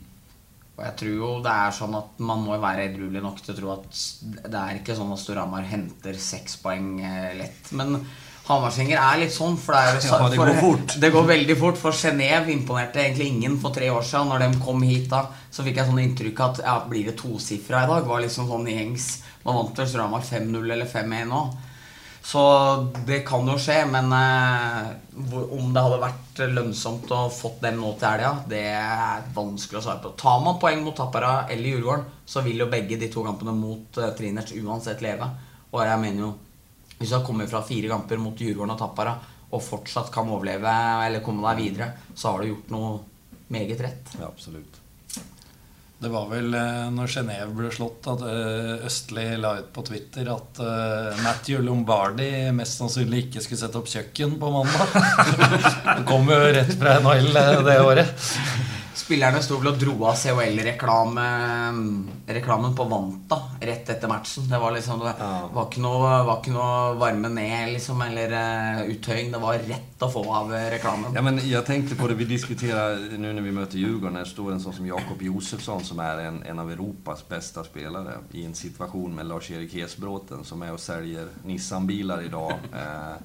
[0.77, 3.57] Og jeg tror jo det er sånn at Man må være edruelig nok til å
[3.57, 4.01] tro at
[4.47, 7.71] det er ikke sånn at Storhamar henter seks poeng eh, lett.
[7.77, 7.99] Men
[8.47, 9.57] Hamarsinger er litt sånn.
[9.61, 10.95] For det, er, ja, det går fort.
[11.03, 11.79] Det går veldig fort.
[11.79, 14.31] For Genéve imponerte egentlig ingen for tre år siden.
[14.33, 17.85] Når de kom hit da, så fikk jeg sånn inntrykk at ja, blir det tosifra
[17.85, 18.07] i dag?
[18.09, 21.45] Var liksom sånn gjengs Nå vant vel Storhamar 5-0 eller 5-1 nå.
[22.23, 22.41] Så
[23.05, 24.91] det kan jo skje, men eh,
[25.57, 29.83] om det hadde vært lønnsomt å fått dem nå til helga, det er vanskelig å
[29.87, 30.13] svare på.
[30.21, 33.97] Tar man poeng mot Tappara eller Djurgården, så vil jo begge de to kampene mot
[33.97, 35.27] eh, Trinerts uansett leve.
[35.71, 36.31] Og jeg mener jo
[37.01, 39.15] Hvis du har kommet fra fire kamper mot Djurgården og Tappara
[39.51, 40.73] og fortsatt kan overleve
[41.07, 42.91] eller komme deg videre, så har du gjort noe
[43.51, 44.13] meget rett.
[44.19, 44.80] Ja, absolutt.
[46.01, 50.25] Det var väl eh, när Genève blev ble slått, at eh, la ut på Twitter
[50.35, 54.87] att eh, Matthew Lombardi mest sannolikt inte skulle sätta upp köken på måndag.
[55.97, 57.33] Det kom ju rätt från NHL
[57.65, 58.21] det året.
[58.93, 64.49] Spillerne sto vel og dro av COL-reklamen på Vanta rett etter matchen.
[64.49, 65.13] Det var liksom Det
[65.53, 69.31] var, ikke noe, var ikke noe varme ned liksom, eller uh, uttøying.
[69.31, 71.15] Det var rett å få av reklamen.
[71.15, 74.15] Ja, men jag tänkte på det vi diskuterar nu när vi möter Djurgården.
[74.15, 78.13] Här står en sån som Jakob Josefsson som är en, en av Europas bästa spelare
[78.31, 82.53] i en situation med Lars-Erik Hesbråten som är och säljer Nissan-bilar idag.
[82.73, 83.15] Eh,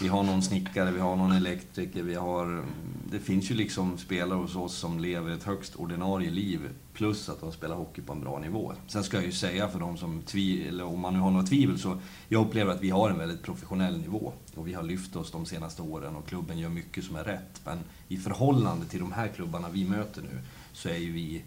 [0.00, 2.64] vi har någon snickare, vi har någon elektriker, vi har...
[3.10, 6.60] Det finns ju liksom spelare hos oss som lever ett högst ordinarie liv,
[6.92, 8.72] plus att de spelar hockey på en bra nivå.
[8.86, 11.78] Sen ska jag ju säga för de som tvivlar, om man nu har något tvivel,
[11.78, 14.32] så jag upplever att vi har en väldigt professionell nivå.
[14.54, 17.60] Och vi har lyft oss de senaste åren och klubben gör mycket som är rätt.
[17.64, 17.78] Men
[18.08, 20.40] i förhållande till de här klubbarna vi möter nu,
[20.72, 21.42] så är ju vi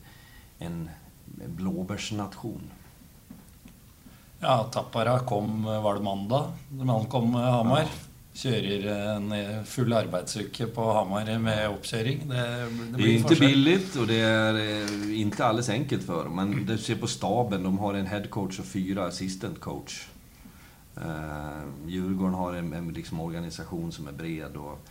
[0.59, 0.89] en
[1.45, 2.61] blåbärsnation.
[4.39, 6.51] Ja, Tappara kom, var det mandag?
[6.69, 7.79] Man kom Hamar.
[7.79, 7.87] Ja.
[8.35, 9.33] Kjører en
[9.65, 12.21] full arbeidsuke på Hamar med oppkjøring.
[12.29, 16.35] Det, det, det är inte billigt och det är eh, inte alldeles enkelt för dem.
[16.35, 20.07] Men du ser på staben, de har en headcoach och fyra assistant coach.
[20.97, 24.55] Uh, Djurgården har en, en liksom organisation som är bred.
[24.55, 24.87] Och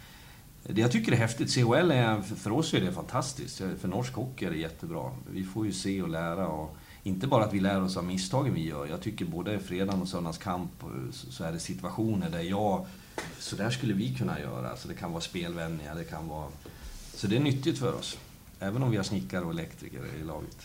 [0.63, 3.63] det jag tycker är häftigt, CHL är, för oss är det fantastiskt.
[3.81, 5.11] För norsk hockey är det jättebra.
[5.31, 6.49] Vi får ju se och lära.
[6.49, 8.87] Och, inte bara att vi lär oss av misstagen vi gör.
[8.87, 10.71] Jag tycker både fredagen och söndagens kamp
[11.13, 12.87] så är det situationer där jag
[13.39, 14.77] så där skulle vi kunna göra.
[14.77, 16.49] Så det kan vara spelvändningar, det kan vara...
[17.15, 18.17] Så det är nyttigt för oss.
[18.61, 20.57] Även om vi har snickare och elektriker i laget.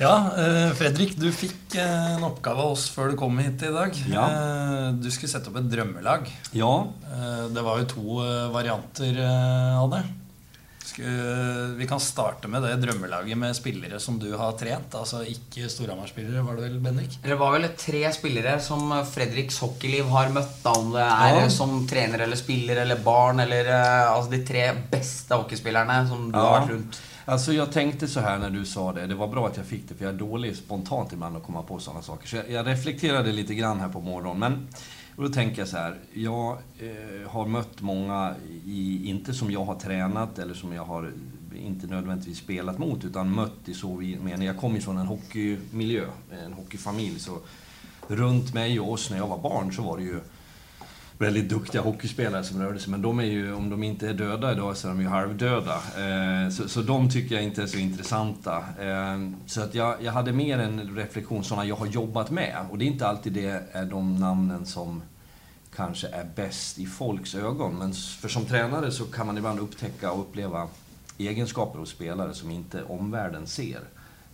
[0.00, 3.72] Ja, eh, Fredrik, du fikk eh, en oppgave av oss før du kom hit i
[3.74, 3.92] dag.
[4.12, 4.22] Ja.
[4.32, 6.30] Eh, Du skulle sette opp et drømmelag.
[6.56, 6.86] Ja,
[7.52, 9.20] Det var to eh, varianter
[9.76, 10.02] av det.
[11.04, 14.94] Skulle, vi kan starte med det drømmelaget med spillere som du har trent.
[14.94, 17.16] Altså ikke Storhamar-spillere, var det vel, Bendik?
[17.24, 21.48] Det var vel tre spillere som Fredriks hockeyliv har møtt, da, om det er Ja.
[21.50, 26.38] som trener eller spiller eller barn, eller eh, altså de tre beste hockeyspillerne som du
[26.38, 26.60] har Ja.
[26.60, 27.00] vært rundt.
[27.26, 29.88] Alltså jag tänkte så här när du sa det, det var bra att jag fick
[29.88, 32.28] det för jag är dålig spontant ibland att komma på sådana saker.
[32.28, 34.38] Så jag, jag reflekterade lite grann här på morgonen.
[34.40, 34.68] Men
[35.16, 38.34] och då tänker jag så här, jag eh, har mött många,
[38.66, 41.12] i, inte som jag har tränat eller som jag har
[41.56, 44.46] inte nödvändigtvis spelat mot, utan mött i så mening.
[44.46, 46.04] Jag kommer ju från en hockeymiljö,
[46.44, 47.18] en hockeyfamilj.
[47.18, 47.38] Så
[48.08, 50.20] runt mig och oss när jag var barn så var det ju
[51.20, 52.90] väldigt duktiga hockeyspelare som rörde sig.
[52.90, 55.74] Men de är ju, om de inte är döda idag så är de ju halvdöda.
[55.74, 58.56] Eh, så, så de tycker jag inte är så intressanta.
[58.56, 62.56] Eh, så att jag, jag hade mer en reflektion sådana jag har jobbat med.
[62.70, 65.02] Och det är inte alltid det är de namnen som
[65.74, 67.78] kanske är bäst i folks ögon.
[67.78, 70.68] Men för som tränare så kan man ibland upptäcka och uppleva
[71.18, 73.80] egenskaper hos spelare som inte omvärlden ser.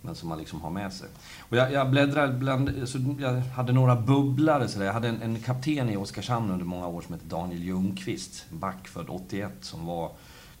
[0.01, 1.09] Men som man liksom har med sig.
[1.39, 4.85] Och jag, jag bläddrar bland, så jag hade några bubblare så där.
[4.85, 8.87] Jag hade en, en kapten i Oskarshamn under många år som hette Daniel Ljungqvist, back
[8.87, 10.11] född 81, som var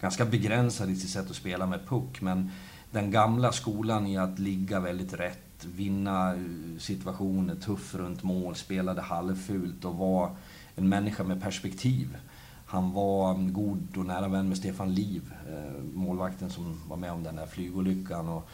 [0.01, 2.21] ganska begränsad i sitt sätt att spela med puck.
[2.21, 2.51] Men
[2.91, 6.39] den gamla skolan i att ligga väldigt rätt, vinna eh,
[6.79, 10.35] situationer, tuff runt mål, spelade halvfult och var
[10.75, 12.17] en människa med perspektiv.
[12.65, 17.23] Han var god och nära vän med Stefan Liv, eh, målvakten som var med om
[17.23, 18.29] den där flygolyckan.
[18.29, 18.49] Och,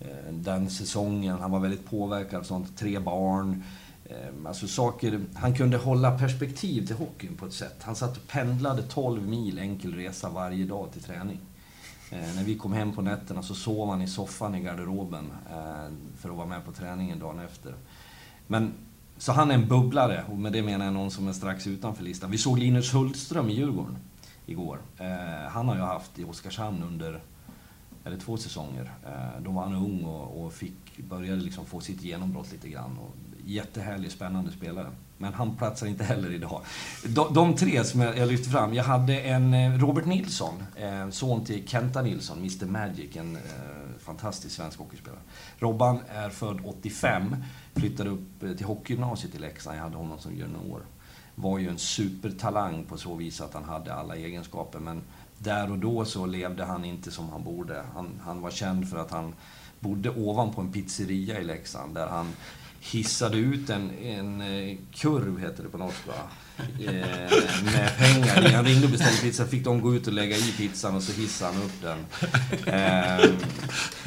[0.00, 3.64] Eh, den säsongen, han var väldigt påverkad av sånt, tre barn.
[4.04, 7.82] Eh, alltså saker, han kunde hålla perspektiv till hockeyn på ett sätt.
[7.82, 11.38] Han satt och pendlade 12 mil enkel resa varje dag till träning.
[12.10, 15.24] Eh, när vi kom hem på nätterna så sov han i soffan i garderoben
[16.18, 17.74] för att vara med på träningen dagen efter.
[18.46, 18.72] Men,
[19.18, 22.04] så han är en bubblare, och med det menar jag någon som är strax utanför
[22.04, 22.30] listan.
[22.30, 23.96] Vi såg Linus Hultström i Djurgården
[24.46, 24.78] igår.
[25.48, 27.20] Han har jag haft i Oskarshamn under
[28.08, 28.92] eller två säsonger.
[29.06, 32.98] Eh, Då var han ung och, och fick, började liksom få sitt genombrott lite grann.
[32.98, 33.14] Och
[33.48, 34.90] jättehärlig, spännande spelare.
[35.18, 36.62] Men han platsar inte heller idag.
[37.06, 38.74] De, de tre som jag, jag lyfte fram.
[38.74, 43.42] Jag hade en eh, Robert Nilsson, eh, son till Kenta Nilsson, Mr Magic, en eh,
[43.98, 45.20] fantastisk svensk hockeyspelare.
[45.58, 47.36] Robban är född 85,
[47.74, 49.76] flyttade upp till hockeygymnasiet i Leksand.
[49.76, 50.82] Jag hade honom som junior.
[51.34, 54.78] Var ju en supertalang på så vis att han hade alla egenskaper.
[54.78, 55.02] Men
[55.38, 57.82] där och då så levde han inte som han borde.
[57.94, 59.34] Han, han var känd för att han
[59.80, 62.32] bodde ovanpå en pizzeria i Leksand där han
[62.80, 66.12] hissade ut en, en eh, kurv, heter det på norska,
[66.58, 66.94] eh,
[67.64, 68.52] med pengar i.
[68.52, 71.12] Han ringde och beställde pizza, fick de gå ut och lägga i pizzan och så
[71.12, 71.98] hissade han upp den.
[72.74, 73.30] Eh,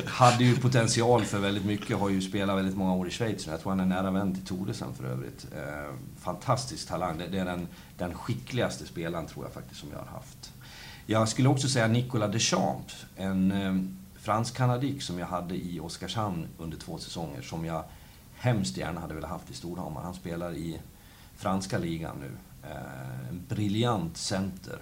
[0.05, 3.53] hade ju potential för väldigt mycket, har ju spelat väldigt många år i Schweiz nu.
[3.53, 5.45] Jag tror han är nära vän till Thoresen för övrigt.
[5.55, 7.17] Eh, fantastisk talang.
[7.17, 7.67] Det, det är den,
[7.97, 10.51] den skickligaste spelaren tror jag faktiskt som jag har haft.
[11.12, 13.76] Jag skulle också säga Nicolas Deschamps, en eh,
[14.15, 17.84] fransk-kanadik som jag hade i Oskarshamn under två säsonger, som jag
[18.36, 20.02] hemskt gärna hade velat haft i Storhammar.
[20.02, 20.80] Han spelar i
[21.38, 22.32] franska ligan nu.
[22.69, 24.78] Eh, en briljant center.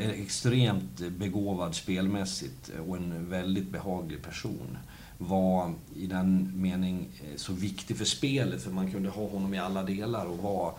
[0.00, 4.78] Eh, extremt begåvad spelmässigt och en väldigt behaglig person.
[5.18, 9.82] Var i den mening så viktig för spelet, för man kunde ha honom i alla
[9.82, 10.74] delar och var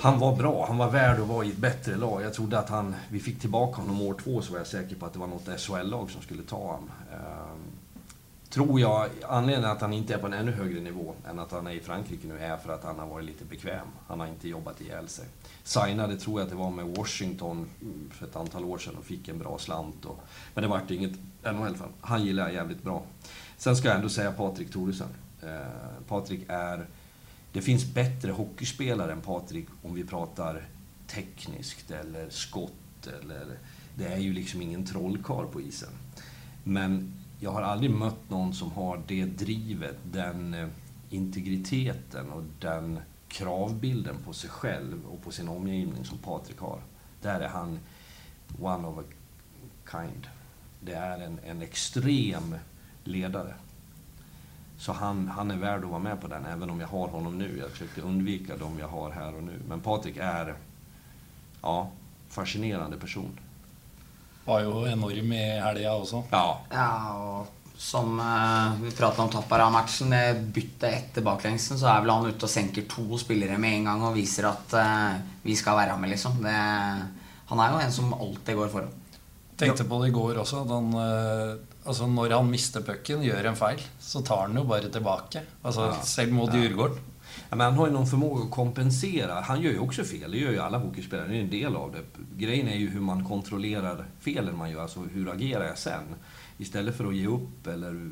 [0.00, 2.22] han var bra, han var värd att vara i ett bättre lag.
[2.22, 5.06] Jag trodde att han, vi fick tillbaka honom år två så var jag säker på
[5.06, 6.90] att det var något SHL-lag som skulle ta honom.
[7.12, 7.58] Ehm,
[8.50, 11.66] tror jag, anledningen att han inte är på en ännu högre nivå än att han
[11.66, 13.86] är i Frankrike nu är för att han har varit lite bekväm.
[14.06, 15.24] Han har inte jobbat ihjäl sig.
[15.64, 19.04] Signade tror jag att det var med Washington mm, för ett antal år sedan och
[19.04, 20.04] fick en bra slant.
[20.04, 20.20] Och,
[20.54, 23.02] men det vart inget NHL för Han gillar jag jävligt bra.
[23.56, 25.08] Sen ska jag ändå säga Patrik Thoresen.
[25.42, 26.86] Ehm, Patrik är...
[27.52, 30.68] Det finns bättre hockeyspelare än Patrik om vi pratar
[31.06, 33.58] tekniskt eller skott eller...
[33.94, 35.88] Det är ju liksom ingen trollkarl på isen.
[36.64, 40.68] Men jag har aldrig mött någon som har det drivet, den eh,
[41.10, 46.80] integriteten och den kravbilden på sig själv och på sin omgivning som Patrik har.
[47.22, 47.78] Där är han
[48.60, 49.02] one of a
[49.90, 50.26] kind.
[50.80, 52.54] Det är en, en extrem
[53.04, 53.54] ledare.
[54.78, 57.38] Så han, han är värd att vara med på den, även om jag har honom
[57.38, 57.58] nu.
[57.58, 59.60] Jag försöker undvika dem jag har här och nu.
[59.68, 60.54] Men Patrik är,
[61.62, 61.88] ja,
[62.28, 63.38] fascinerande person.
[64.44, 66.22] Var jo enorm i helga også.
[66.30, 72.10] Ja, Ja, som eh, vi pratet om Tappara-matchen, det byttet etter baklengsen, så er vel
[72.10, 75.76] han ute og senker to spillere med en gang og viser at eh, vi skal
[75.78, 76.40] være med, liksom.
[76.42, 76.54] Det,
[77.50, 78.96] han er jo en som alltid går foran.
[79.58, 80.62] Tenkte på det i går også.
[80.62, 84.64] at Han, eh, Altså Når han mister pucken, gjør en feil, så tar han jo
[84.68, 85.40] bare tilbake.
[85.64, 86.02] Altså Ja.
[86.04, 86.98] Selv mot Djurgården.
[87.50, 89.40] Ja, men han har ju någon förmåga att kompensera.
[89.40, 91.92] Han gör ju också fel, det gör ju alla hockeyspelare, det är en del av
[91.92, 92.02] det.
[92.44, 96.02] Grejen är ju hur man kontrollerar felen man gör, alltså hur agerar jag sen?
[96.58, 98.10] Istället för att ge upp eller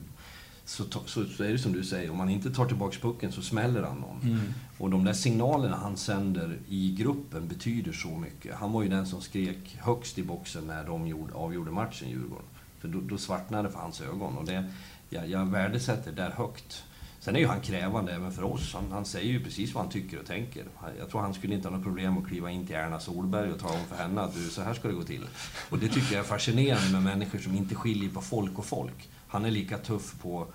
[0.64, 3.42] så, så, så är det som du säger, om man inte tar tillbaka pucken så
[3.42, 4.52] smäller han någon.
[4.78, 8.54] Och de där signalerna han sänder i gruppen betyder så mycket.
[8.54, 12.44] Han var ju den som skrek högst i boxen när de gjorde, avgjorde matchen, Djurgården.
[12.86, 14.36] För då, då svartnade det för hans ögon.
[14.36, 14.64] Och det,
[15.10, 16.84] jag, jag värdesätter det där högt.
[17.20, 18.74] Sen är ju han krävande även för oss.
[18.74, 20.64] Han, han säger ju precis vad han tycker och tänker.
[20.98, 23.58] Jag tror han skulle inte ha något problem att kliva in till Erna Solberg och
[23.58, 25.26] tala om för henne att du, så här ska det gå till.
[25.70, 29.08] Och det tycker jag är fascinerande med människor som inte skiljer på folk och folk.
[29.28, 30.46] Han är lika tuff på,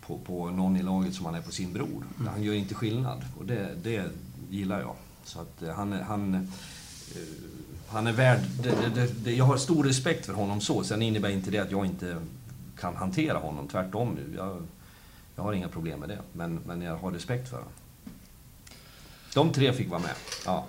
[0.00, 2.04] på, på någon i laget som han är på sin bror.
[2.28, 3.24] Han gör inte skillnad.
[3.38, 4.10] Och det, det
[4.50, 4.96] gillar jag.
[5.24, 6.40] Så att eh, han, han, eh,
[7.92, 8.38] han är värd...
[8.62, 10.84] Det, det, det, det, jag har stor respekt för honom så.
[10.84, 12.16] Sen innebär inte det att jag inte
[12.80, 13.68] kan hantera honom.
[13.68, 14.18] Tvärtom.
[14.36, 14.62] Jag,
[15.36, 16.18] jag har inga problem med det.
[16.32, 17.72] Men, men jag har respekt för honom.
[19.34, 20.14] De tre fick vara med.
[20.46, 20.64] Ja,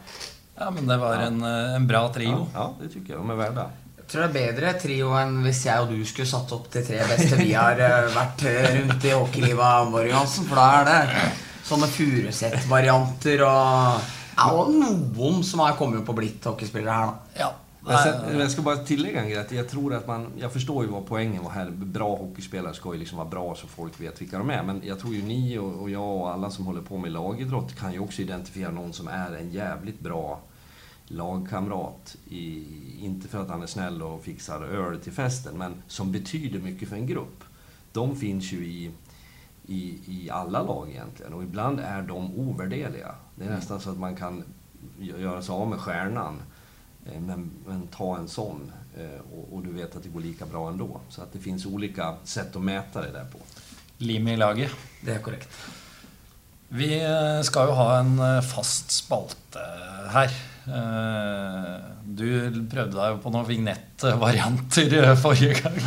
[0.56, 2.30] Ja, men det var en, eh, en bra trio.
[2.30, 3.20] ja, ja det tycker jag.
[3.22, 3.70] De är värda.
[3.98, 6.82] Jeg tror det er bedre trio enn hvis jeg og du skulle satt opp de
[6.84, 10.28] tre beste vi har eh, vært eh, rundt i hockeylivet, Morgan.
[10.28, 11.22] For da er det
[11.64, 14.10] sånne Furuset-varianter og
[14.42, 17.42] ja, og noen som har kommet på blitt hockeyspillere her, da.
[17.44, 17.52] Ja.
[17.84, 19.40] Men sen, jag ska bara tillägga en grej.
[19.40, 20.28] att Jag tror att man...
[20.38, 21.70] Jag förstår ju vad poängen var här.
[21.70, 24.64] Bra hockeyspelare ska ju liksom vara bra så folk vet vilka de är.
[24.64, 27.76] Men jag tror ju ni och, och jag och alla som håller på med lagidrott
[27.76, 30.40] kan ju också identifiera någon som är en jävligt bra
[31.06, 32.16] lagkamrat.
[32.30, 32.66] I,
[33.00, 36.90] inte för att han är snäll och fixar öl till festen, men som betyder mycket
[36.90, 37.44] för en grupp.
[37.92, 38.92] De finns ju i,
[39.72, 43.16] i, i alla lag egentligen och ibland är de ovärderliga.
[43.36, 44.44] Det är nästan så att man kan
[45.00, 46.42] gö- göra sig av med stjärnan
[47.06, 50.46] Eh, Men, men ta en sån eh, och, och du vet att det går lika
[50.46, 51.00] bra ändå.
[51.10, 53.38] Så att det finns olika sätt att mäta det där på.
[53.98, 54.72] Lim i laget.
[55.06, 55.50] Det er korrekt.
[56.70, 59.66] Vi eh, skal jo ha en fast spalte
[60.14, 60.30] her.
[60.68, 62.28] Eh, Du
[62.70, 65.80] prøvde deg jo på noen vignettvarianter forrige gang.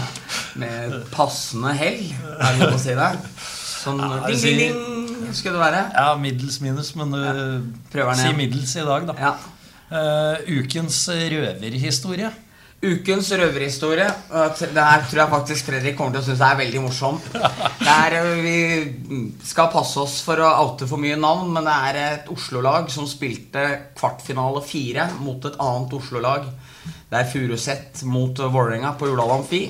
[0.59, 2.03] Med passende hell,
[2.40, 3.12] er det lov å si det?
[3.85, 4.79] Sånn Ja, ding, ding,
[5.25, 5.83] ding skulle det være.
[5.94, 7.20] Ja, middels minus, men du
[7.92, 9.18] prøver si middels i dag, da.
[9.20, 9.35] Ja.
[9.94, 12.31] Eh, ukens røverhistorie.
[12.85, 14.07] Ukens røverhistorie.
[14.29, 17.16] Det her tror jeg faktisk Fredrik kommer til å synes er veldig morsom.
[17.33, 21.77] Det er, ø, vi skal passe oss for å oute for mye navn, men det
[21.88, 23.64] er et Oslo-lag som spilte
[23.97, 26.51] kvartfinale fire mot et annet Oslo-lag.
[27.09, 29.64] Det er Furuset mot Vålerenga på Jordal Amfi.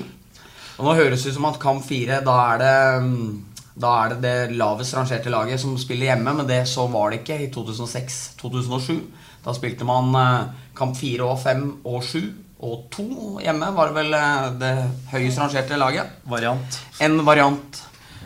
[0.75, 2.75] Og nå høres det ut som at kamp fire, da er det
[3.05, 3.27] mm,
[3.75, 7.21] da er det det lavest rangerte laget som spiller hjemme, men det så var det
[7.23, 9.01] ikke i 2006-2007.
[9.45, 12.21] Da spilte man eh, kamp fire og fem og sju
[12.65, 14.71] og to hjemme, var det vel eh, det
[15.11, 16.15] høyest rangerte laget.
[16.31, 16.79] Variant.
[17.03, 17.83] En variant.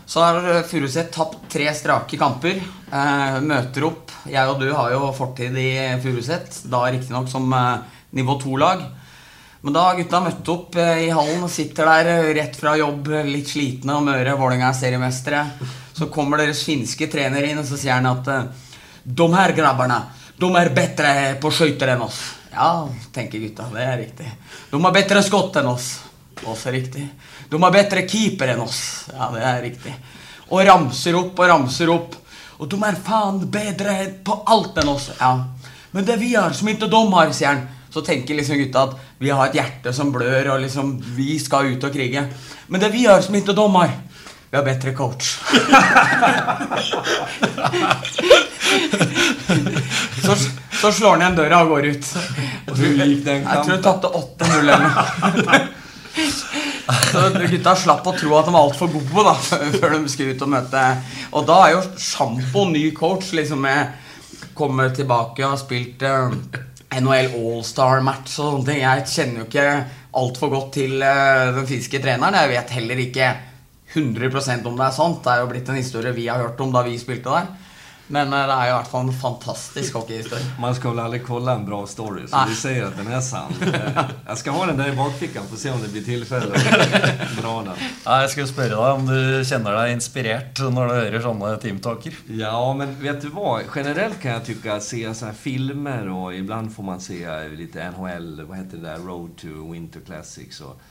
[0.09, 2.61] Så har eh, Furuset tapt tre strake kamper.
[2.89, 4.13] Eh, møter opp.
[4.29, 5.71] Jeg og du har jo fortid i
[6.03, 8.85] Furuset, da riktignok som eh, nivå 2-lag.
[9.61, 12.77] Men da har gutta møtt opp eh, i hallen og sitter der eh, rett fra
[12.79, 14.37] jobb, eh, litt slitne og møre.
[14.39, 15.41] Vålerenga er seriemestere.
[15.97, 18.29] Så kommer deres finske trener inn, og så sier han at
[19.03, 19.97] De her grabberne,
[20.39, 21.11] de er bedre
[21.43, 22.21] på skøyter enn oss.
[22.53, 23.65] Ja, tenker gutta.
[23.73, 24.29] Det er riktig.
[24.71, 25.89] De har bedre skott enn oss.
[26.47, 27.03] Også riktig.
[27.51, 28.79] De har bedre keeper enn oss.
[29.11, 29.95] Ja, det er riktig.
[30.49, 32.15] Og ramser opp og ramser opp.
[32.59, 35.09] Og de er faen bedre på alt enn oss.
[35.19, 35.33] Ja.
[35.91, 37.67] Men det vi har, som ikke de har, sier han.
[37.89, 41.65] Så tenker liksom gutta at vi har et hjerte som blør, og liksom vi skal
[41.73, 42.27] ut og krige.
[42.67, 43.89] Men det vi har, som ikke har
[44.51, 45.37] Vi har bedre coach.
[50.25, 50.35] så,
[50.81, 52.05] så slår han igjen døra og går ut.
[52.65, 53.81] Den Jeg tror kampen?
[53.83, 55.59] tapte 8-0 eller noe.
[57.09, 57.19] Så
[57.51, 59.33] gutta slapp å tro at de var altfor gode da
[59.77, 60.81] før de skulle ut og møte
[61.37, 63.79] Og da er jo Sjampo ny coach, liksom med
[64.57, 66.29] Kommer tilbake og har spilt eh,
[66.89, 68.79] NHL All-Star-match og sånne ting.
[68.81, 69.67] Jeg kjenner jo ikke
[70.19, 72.37] altfor godt til eh, den finske treneren.
[72.39, 73.29] Jeg vet heller ikke
[73.93, 75.21] 100% om det er sant.
[75.25, 77.51] Det er jo blitt en historie vi har hørt om da vi spilte der.
[78.11, 80.45] Men eh, det jo i hvert fall en fantastisk hockeyhistorie.
[80.59, 82.45] Man ska väl aldrig kolla en bra story, så Nej.
[82.49, 83.53] du säger att den är sann.
[83.61, 87.37] Eh, Jag ska ha den där i bakfickan, får se om det blir tillfälle att
[87.41, 87.73] dra den.
[88.05, 92.17] Ja, jeg skulle spørre deg om du kjenner deg inspirert når du hører sånne teamtalker.
[92.39, 93.63] Ja, men vet du vad?
[93.75, 97.91] Generellt kan jag tycka att se så här filmer och ibland får man se lite
[97.91, 100.61] NHL, vad heter det där, Road to Winter Classics.
[100.61, 100.81] Och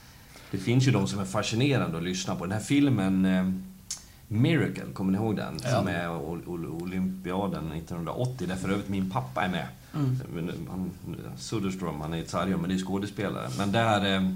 [0.50, 2.44] det finns ju de som är fascinerande att lyssna på.
[2.44, 3.44] Den här filmen eh,
[4.28, 5.58] Miracle, kommer ni ihåg den?
[5.62, 5.70] Ja.
[5.70, 9.66] Som är ol- ol- olympiaden 1980, där för övrigt min pappa är med.
[10.34, 10.90] Men, Han,
[11.36, 13.48] Söderström, han är sargum, men det är skådespelare.
[13.58, 14.14] Men där...
[14.16, 14.30] Eh,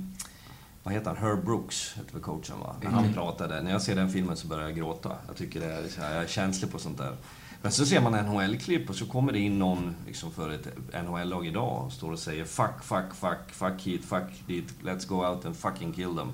[0.85, 1.17] vad heter han?
[1.17, 2.75] Herb Brooks heter väl coachen va?
[2.83, 3.63] När han pratade.
[3.63, 5.13] När jag ser den filmen så börjar jag gråta.
[5.27, 7.17] Jag tycker det är, här, jag är känslig på sånt där.
[7.63, 10.67] Men så ser man NHL-klipp och så kommer det in någon liksom för ett
[11.05, 15.15] NHL-lag idag och står och säger fuck, fuck, fuck, fuck hit, fuck dit, let's go
[15.27, 16.29] out and fucking kill them.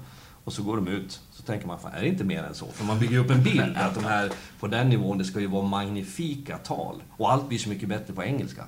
[0.49, 1.20] Och så går de ut.
[1.30, 2.66] Så tänker man, fan, är det inte mer än så?
[2.66, 4.30] För man bygger upp en bild att de här,
[4.61, 7.03] på den nivån, det ska ju vara magnifika tal.
[7.16, 8.64] Och allt blir så mycket bättre på engelska.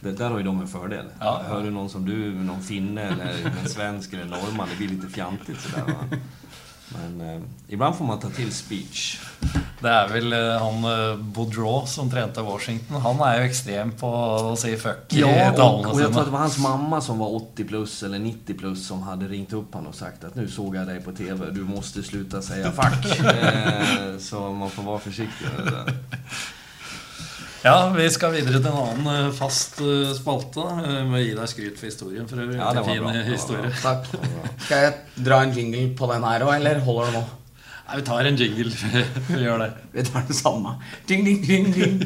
[0.00, 1.06] Det, där har ju de en fördel.
[1.20, 1.42] Ja.
[1.48, 5.08] Hör du någon som du, någon finne eller en svensk eller norrman, det blir lite
[5.08, 6.18] fjantigt sådär va.
[6.94, 9.20] Men eh, ibland får man ta till speech.
[9.82, 13.00] Det er vel eh, han eh, Boudreau som trente Washington.
[13.02, 16.26] Han er jo ekstrem på å si fuck i Ja, och, och jag tror att
[16.26, 19.74] det var hans mamma som var 80 plus eller 90 plus som hade ringt upp
[19.74, 23.20] honom och sagt att nu såg jag dig på TV, du måste sluta säga fuck.
[23.26, 25.94] eh, så man får vara försiktig med det där.
[27.62, 30.64] Ja, vi skal videre til en annen eh, fast eh, spalte.
[30.82, 32.26] Jeg må gi deg skryt for historien.
[32.26, 32.56] For øvrig.
[32.58, 33.12] Ja, det var fin bra.
[33.12, 33.68] eh, Det historie.
[33.68, 33.76] bra.
[33.84, 34.08] Takk.
[34.64, 37.22] Skal jeg dra en jingle på den her òg, eller holder det nå?
[37.86, 38.72] Nei, vi tar en jingle.
[39.28, 39.70] vi gjør det.
[39.94, 40.74] Vi tar den samme.
[41.08, 42.02] Ding, ding, ding, ding.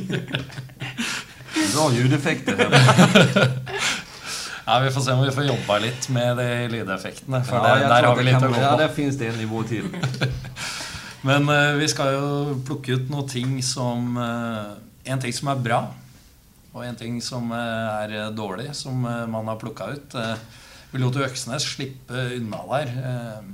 [1.76, 2.60] Bra ljudeffekter.
[4.66, 7.38] Ja, Vi får se om vi får jobba litt med de lydeffektene.
[7.46, 8.78] For Ja, det, der har vi det litt kan, å gå ja, på.
[8.80, 9.84] där finns det en nivå till.
[11.22, 14.72] Men eh, vi skal jo plukke ut noen ting som eh,
[15.06, 15.80] En ting som er bra,
[16.74, 20.14] og en ting som eh, er dårlig, som eh, man har plukka ut.
[20.18, 20.34] Eh,
[20.92, 23.46] vi lot jo Øksnes slippe unna der eh,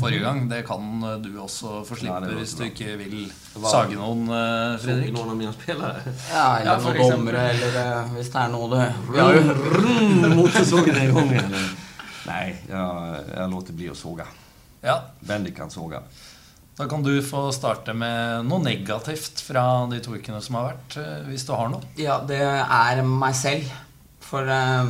[0.00, 0.48] forrige gang.
[0.50, 2.70] Det kan eh, du også få låter hvis du bra.
[2.72, 3.16] ikke vil
[3.54, 5.12] var- sage noen, eh, Såg Fredrik.
[5.14, 6.02] någon av mina spelare?
[6.32, 9.42] Ja, eller Ja, noen dommere, eller eh, hvis det er noe det Vi har jo
[9.82, 11.54] Mm, motorsågen är igång igen.
[12.26, 14.26] Nej, jag, jag låter bli att såga.
[14.80, 16.02] Ja, Bendy kan såga.
[16.76, 20.96] Då kan du få starta med något negativt från de två veckorna som har varit,
[20.96, 21.86] om eh, du har något.
[21.96, 22.36] Ja, det
[22.70, 23.72] är mig själv.
[24.20, 24.84] För eh,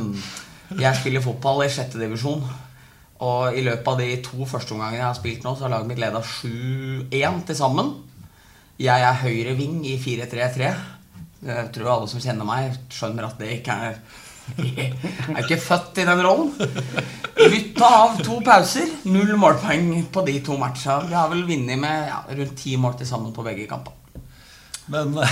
[0.81, 2.47] jag spelar fotboll i sjätte division.
[3.17, 5.87] Och i løpet av de två första omgangene jag har spelat nu så har laget
[5.87, 7.93] mitt leda 7-1 til sammen.
[8.79, 10.73] Jeg er høyre ving i 4-3-3.
[11.45, 13.99] Jeg tror alla som känner mig skjønner att det ikke er
[14.57, 14.93] Jeg
[15.37, 16.51] er ikke født i den rollen.
[17.37, 18.89] Bytta av to pauser.
[19.09, 20.99] Null målpoeng på de to matcha.
[21.07, 23.93] Vi har vel vunnet med ja, rundt ti mål til sammen på begge kamper.
[24.91, 25.29] Men eh,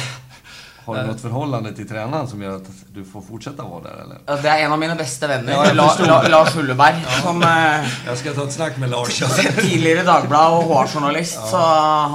[0.86, 4.18] Har du något förhållande till tränaren som gör att du får fortsätta vara där eller?
[4.26, 5.90] Ja, Det er en av mine beste venner, Ja, La.
[6.08, 7.04] La, Lars Hulleberg.
[7.24, 9.20] Som eh, Jag ska ta ett snack med Lars.
[9.62, 11.38] tidligere Dagblad og HR-journalist.
[11.52, 11.58] Så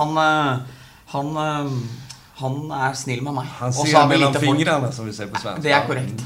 [0.00, 0.56] han, eh,
[1.12, 1.70] han, eh,
[2.40, 3.46] han er snill med meg.
[3.60, 5.62] Han så ser mellan folk- fingrarna som vi säger på svenska.
[5.62, 6.24] Det er korrekt.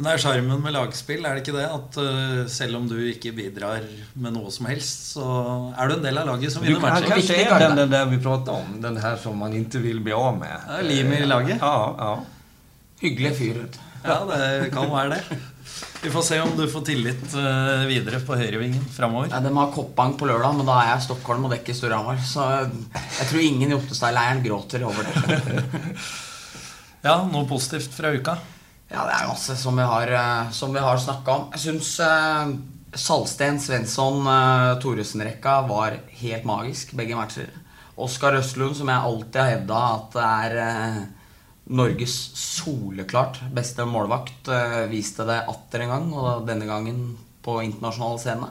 [0.00, 1.66] Men det er sjarmen med lagspill, er det ikke det?
[1.68, 3.82] At eh, selv om du ikke bidrar
[4.16, 5.24] med noe som helst, så
[5.76, 7.04] er du en del av laget som vinner matcher.
[7.10, 7.66] kanske Viktig är garde.
[7.68, 8.80] den, den där vi pratade om.
[8.80, 10.56] Den här som man inte vill bli av med.
[10.68, 11.58] Ja, lim i laget.
[11.60, 12.14] Ja, ja.
[13.02, 13.58] Hyggelig fyr.
[14.04, 15.38] Ja, det kan være det.
[16.02, 19.28] Vi får se om du får tillit eh, videre på høyrevingen framover.
[19.34, 22.16] Ja, de har Koppang på lørdag, men da er jeg i Stockholm og dekker Storhamar.
[22.24, 25.60] Så jeg tror ingen i Ottestad-leiren gråter over det.
[27.00, 28.34] Ja, noe positivt fra uka?
[28.90, 31.48] Ja, det er masse som vi har, eh, som vi har snakka om.
[31.54, 32.52] Jeg syns eh,
[32.98, 37.52] Salsten, Svensson, eh, Thoresen-rekka var helt magisk, begge matcher.
[38.00, 41.00] Oskar Østlund, som jeg alltid har hevda at det er eh,
[41.70, 47.04] Norges soleklart beste målvakt, eh, viste det atter en gang, og denne gangen
[47.46, 48.50] på internasjonal scene.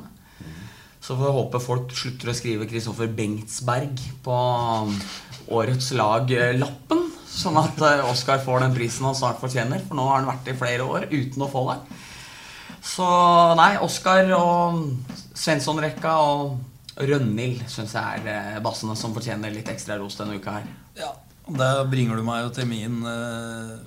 [1.03, 5.07] Så får vi håpe folk slutter å skrive Kristoffer Bengtsberg på eh,
[5.51, 7.03] årets lag-lappen.
[7.09, 10.29] Eh, Sånn at eh, Oscar får den prisen han snart fortjener, for nå har han
[10.31, 11.77] vært i flere år uten å få det.
[12.85, 13.05] Så
[13.59, 14.81] nei, Oscar og
[15.37, 16.57] Svensson-rekka og
[16.99, 20.67] Rønhild syns jeg er eh, bassene som fortjener litt ekstra ros denne uka her.
[20.99, 21.13] Ja,
[21.49, 23.77] Da bringer du meg jo til min eh,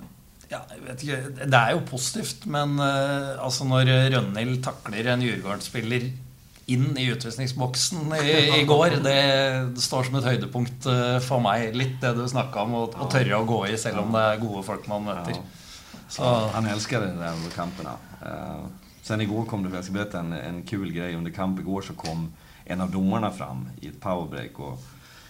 [0.51, 6.11] ja, jeg vet ikke, Det er jo positivt, men altså når Rønhild takler en Djurgården-spiller
[6.65, 9.17] inn i utvisningsboksen i, i går, det,
[9.75, 11.73] det står som et høydepunkt eh, for meg.
[11.75, 14.63] Litt det du snakka om, å, tørre å gå i selv om det er gode
[14.67, 15.41] folk man møter.
[16.13, 17.97] Så Han älskade det där under kamperna.
[18.21, 18.65] Eh,
[19.01, 21.15] sen igår kom det, jag ska berätta en, en kul grej.
[21.15, 22.31] Under kamp igår så kom
[22.65, 24.79] en av domarna fram i ett powerbreak och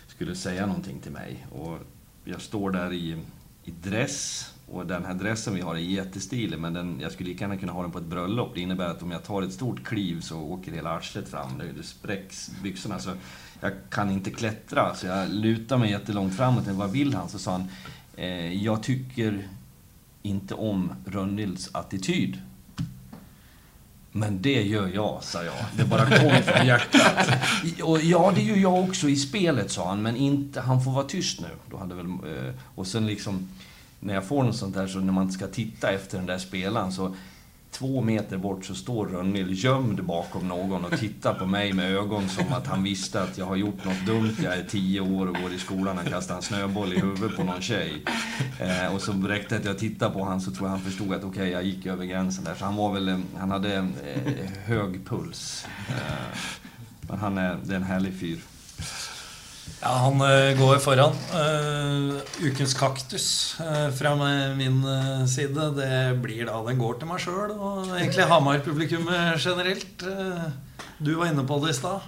[0.08, 1.46] skulle säga någonting till mig.
[1.52, 1.78] Och
[2.24, 3.18] jag står där i,
[3.64, 7.44] i dress och den här dressen vi har är jättestilig men den, jag skulle lika
[7.44, 8.52] gärna kunna ha den på ett bröllop.
[8.56, 11.62] Det innebär att om jag tar ett stort kliv så åker hela arslet fram.
[11.78, 13.00] Det, spräcks byxorna.
[13.00, 13.10] Så
[13.60, 16.68] jag kan inte klättra så jag lutar mig jättelångt framåt.
[16.68, 17.30] Vad vill han?
[17.30, 17.68] Så sa han,
[18.16, 19.48] eh, jag tycker
[20.22, 22.42] inte om Rönnilds attityd.
[24.12, 25.54] Men det gör jag, sa jag.
[25.78, 27.30] Det bara kom från hjärtat.
[27.84, 30.02] Och ja, det gör jag också i spelet, sa han.
[30.02, 31.48] Men inte, han får vara tyst nu.
[31.72, 33.50] Då hade väl, eh, och sen liksom,
[34.06, 36.92] när jag får något sånt där, så när man ska titta efter den där spelaren
[36.92, 37.16] så
[37.74, 42.30] två meter bort så står Rönnil gömd bakom någon och tittar på mig med ögon
[42.30, 44.36] som att han visste att jag har gjort något dumt.
[44.44, 45.98] Jag är tio år och går i skolan.
[45.98, 48.06] Han kastar en snöboll i huvudet på någon tjej.
[48.60, 51.24] Eh, och så räckte att jag tittade på honom så tror jag han förstod att
[51.24, 52.56] okej, okay, jag gick över gränsen där.
[52.56, 55.66] Så han var väl, han hade eh, hög puls.
[55.90, 56.38] Eh,
[57.10, 58.40] men han är, det är en härlig fyr.
[59.84, 61.16] Ja, han eh, går foran.
[61.34, 62.16] Uh,
[62.48, 63.26] ukens kaktus
[63.60, 64.14] uh, fra
[64.56, 64.80] min
[65.28, 70.06] side, det blir da Den går til meg sjøl og egentlig Hamar-publikummet generelt.
[71.04, 72.08] du var inne på det i stad.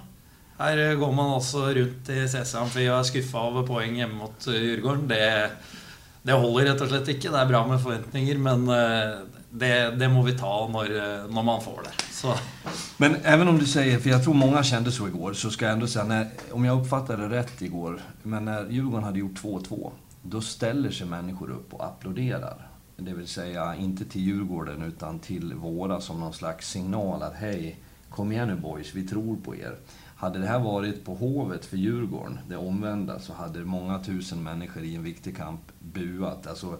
[0.56, 4.48] Her går man altså rundt i CC Amfi og er skuffa over poeng hjemme mot
[4.48, 5.04] Djurgården.
[5.12, 5.20] Det,
[6.24, 7.28] det, holder rett og slett ikke.
[7.28, 8.64] Det er bra med forventninger, men
[9.52, 10.96] det, det må vi ta når,
[11.28, 12.05] når man får det.
[12.16, 12.34] Så.
[12.96, 15.74] Men även om du säger, för jag tror många kände så igår, så ska jag
[15.74, 19.90] ändå säga, när, om jag uppfattade det rätt igår, men när Djurgården hade gjort 2-2,
[20.22, 22.68] då ställer sig människor upp och applåderar.
[22.96, 27.80] Det vill säga, inte till Djurgården, utan till våra som någon slags signal att hej,
[28.10, 29.76] kom igen nu boys, vi tror på er.
[30.16, 34.82] Hade det här varit på Hovet för Djurgården, det omvända, så hade många tusen människor
[34.82, 36.46] i en viktig kamp buat.
[36.46, 36.78] Alltså,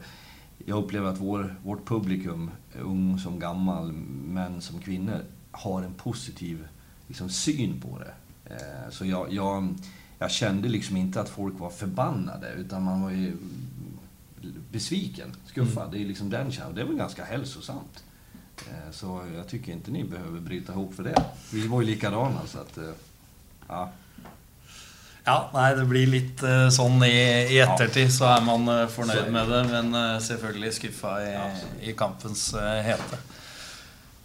[0.64, 2.50] jag upplever att vår, vårt publikum,
[2.80, 3.92] ung som gammal,
[4.26, 6.68] män som kvinnor, har en positiv
[7.06, 8.14] liksom, syn på det.
[8.54, 9.74] Eh, så jag, jag,
[10.18, 13.36] jag, kände liksom inte att folk var förbannade, utan man var ju
[14.72, 15.82] besviken, skuffad.
[15.82, 15.90] Mm.
[15.90, 16.74] Det är liksom den känslan.
[16.74, 18.04] Det är väl ganska hälsosamt.
[18.58, 21.24] Eh, så jag tycker inte ni behöver bryta ihop för det.
[21.52, 22.78] Vi var ju likadana, så att...
[22.78, 22.90] Eh,
[23.68, 23.92] ja.
[25.26, 27.16] Ja, nei, det blir litt uh, sånn i,
[27.50, 29.62] i, ettertid, så er man uh, fornøyd med det.
[29.72, 31.32] Men uh, selvfølgelig skuffa i,
[31.90, 32.52] i kampens
[32.86, 33.18] hete.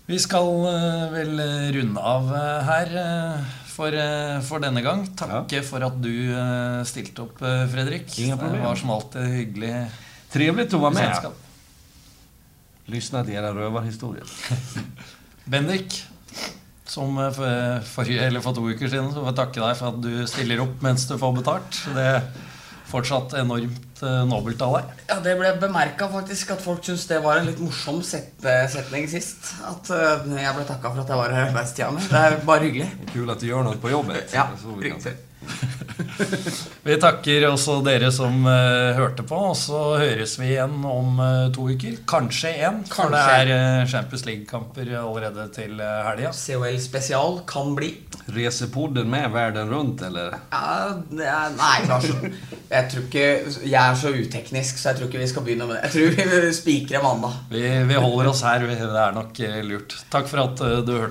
[0.05, 0.49] Vi skal
[1.13, 1.39] vel
[1.71, 2.25] runde av
[2.67, 2.89] her
[3.69, 3.95] for,
[4.43, 5.05] for, denne gang.
[5.15, 6.33] Takke for at du
[6.89, 7.39] stilte opp,
[7.71, 8.09] Fredrik.
[8.11, 9.71] Det var som alltid hyggelig.
[10.33, 11.31] Trevligt att vara med.
[12.91, 14.27] Lyssna till era rövarhistorier.
[15.45, 16.01] Bendik,
[16.91, 19.11] som eh, for, forrige, eller for to uker siden.
[19.13, 21.83] Så får jeg takke deg for at du stiller opp mens du får betalt.
[21.95, 22.25] Det er
[22.91, 24.89] fortsatt enormt uh, nobelt av deg.
[25.07, 29.53] Ja, Det ble bemerka faktisk at folk syntes det var en litt morsom setning sist.
[29.63, 32.03] At uh, jeg ble takka for at jeg var her arbeidstida mi.
[32.11, 32.89] Det er bare hyggelig.
[33.13, 34.35] Kul at du gjør noe på jobbet.
[34.35, 34.49] Ja,
[34.83, 35.15] riktig.
[36.87, 41.49] vi takker også dere som uh, hørte på, og så høres vi igjen om uh,
[41.53, 41.97] to uker.
[42.09, 46.33] Kanskje én, for det er uh, Champions League-kamper allerede til uh, helga.
[46.35, 47.93] COL spesial kan bli.
[48.31, 48.69] Reser
[49.05, 50.37] med verden rundt, eller?
[50.51, 52.35] Ja, er, nei, Larsen.
[52.71, 53.25] Jeg tror ikke
[53.67, 55.89] Jeg er så uteknisk, så jeg tror ikke vi skal begynne med det.
[55.89, 57.41] Jeg tror vi spikrer mandag.
[57.51, 58.67] Vi, vi holder oss her.
[58.69, 59.97] Det er nok lurt.
[60.13, 61.09] Takk for at du hørte på.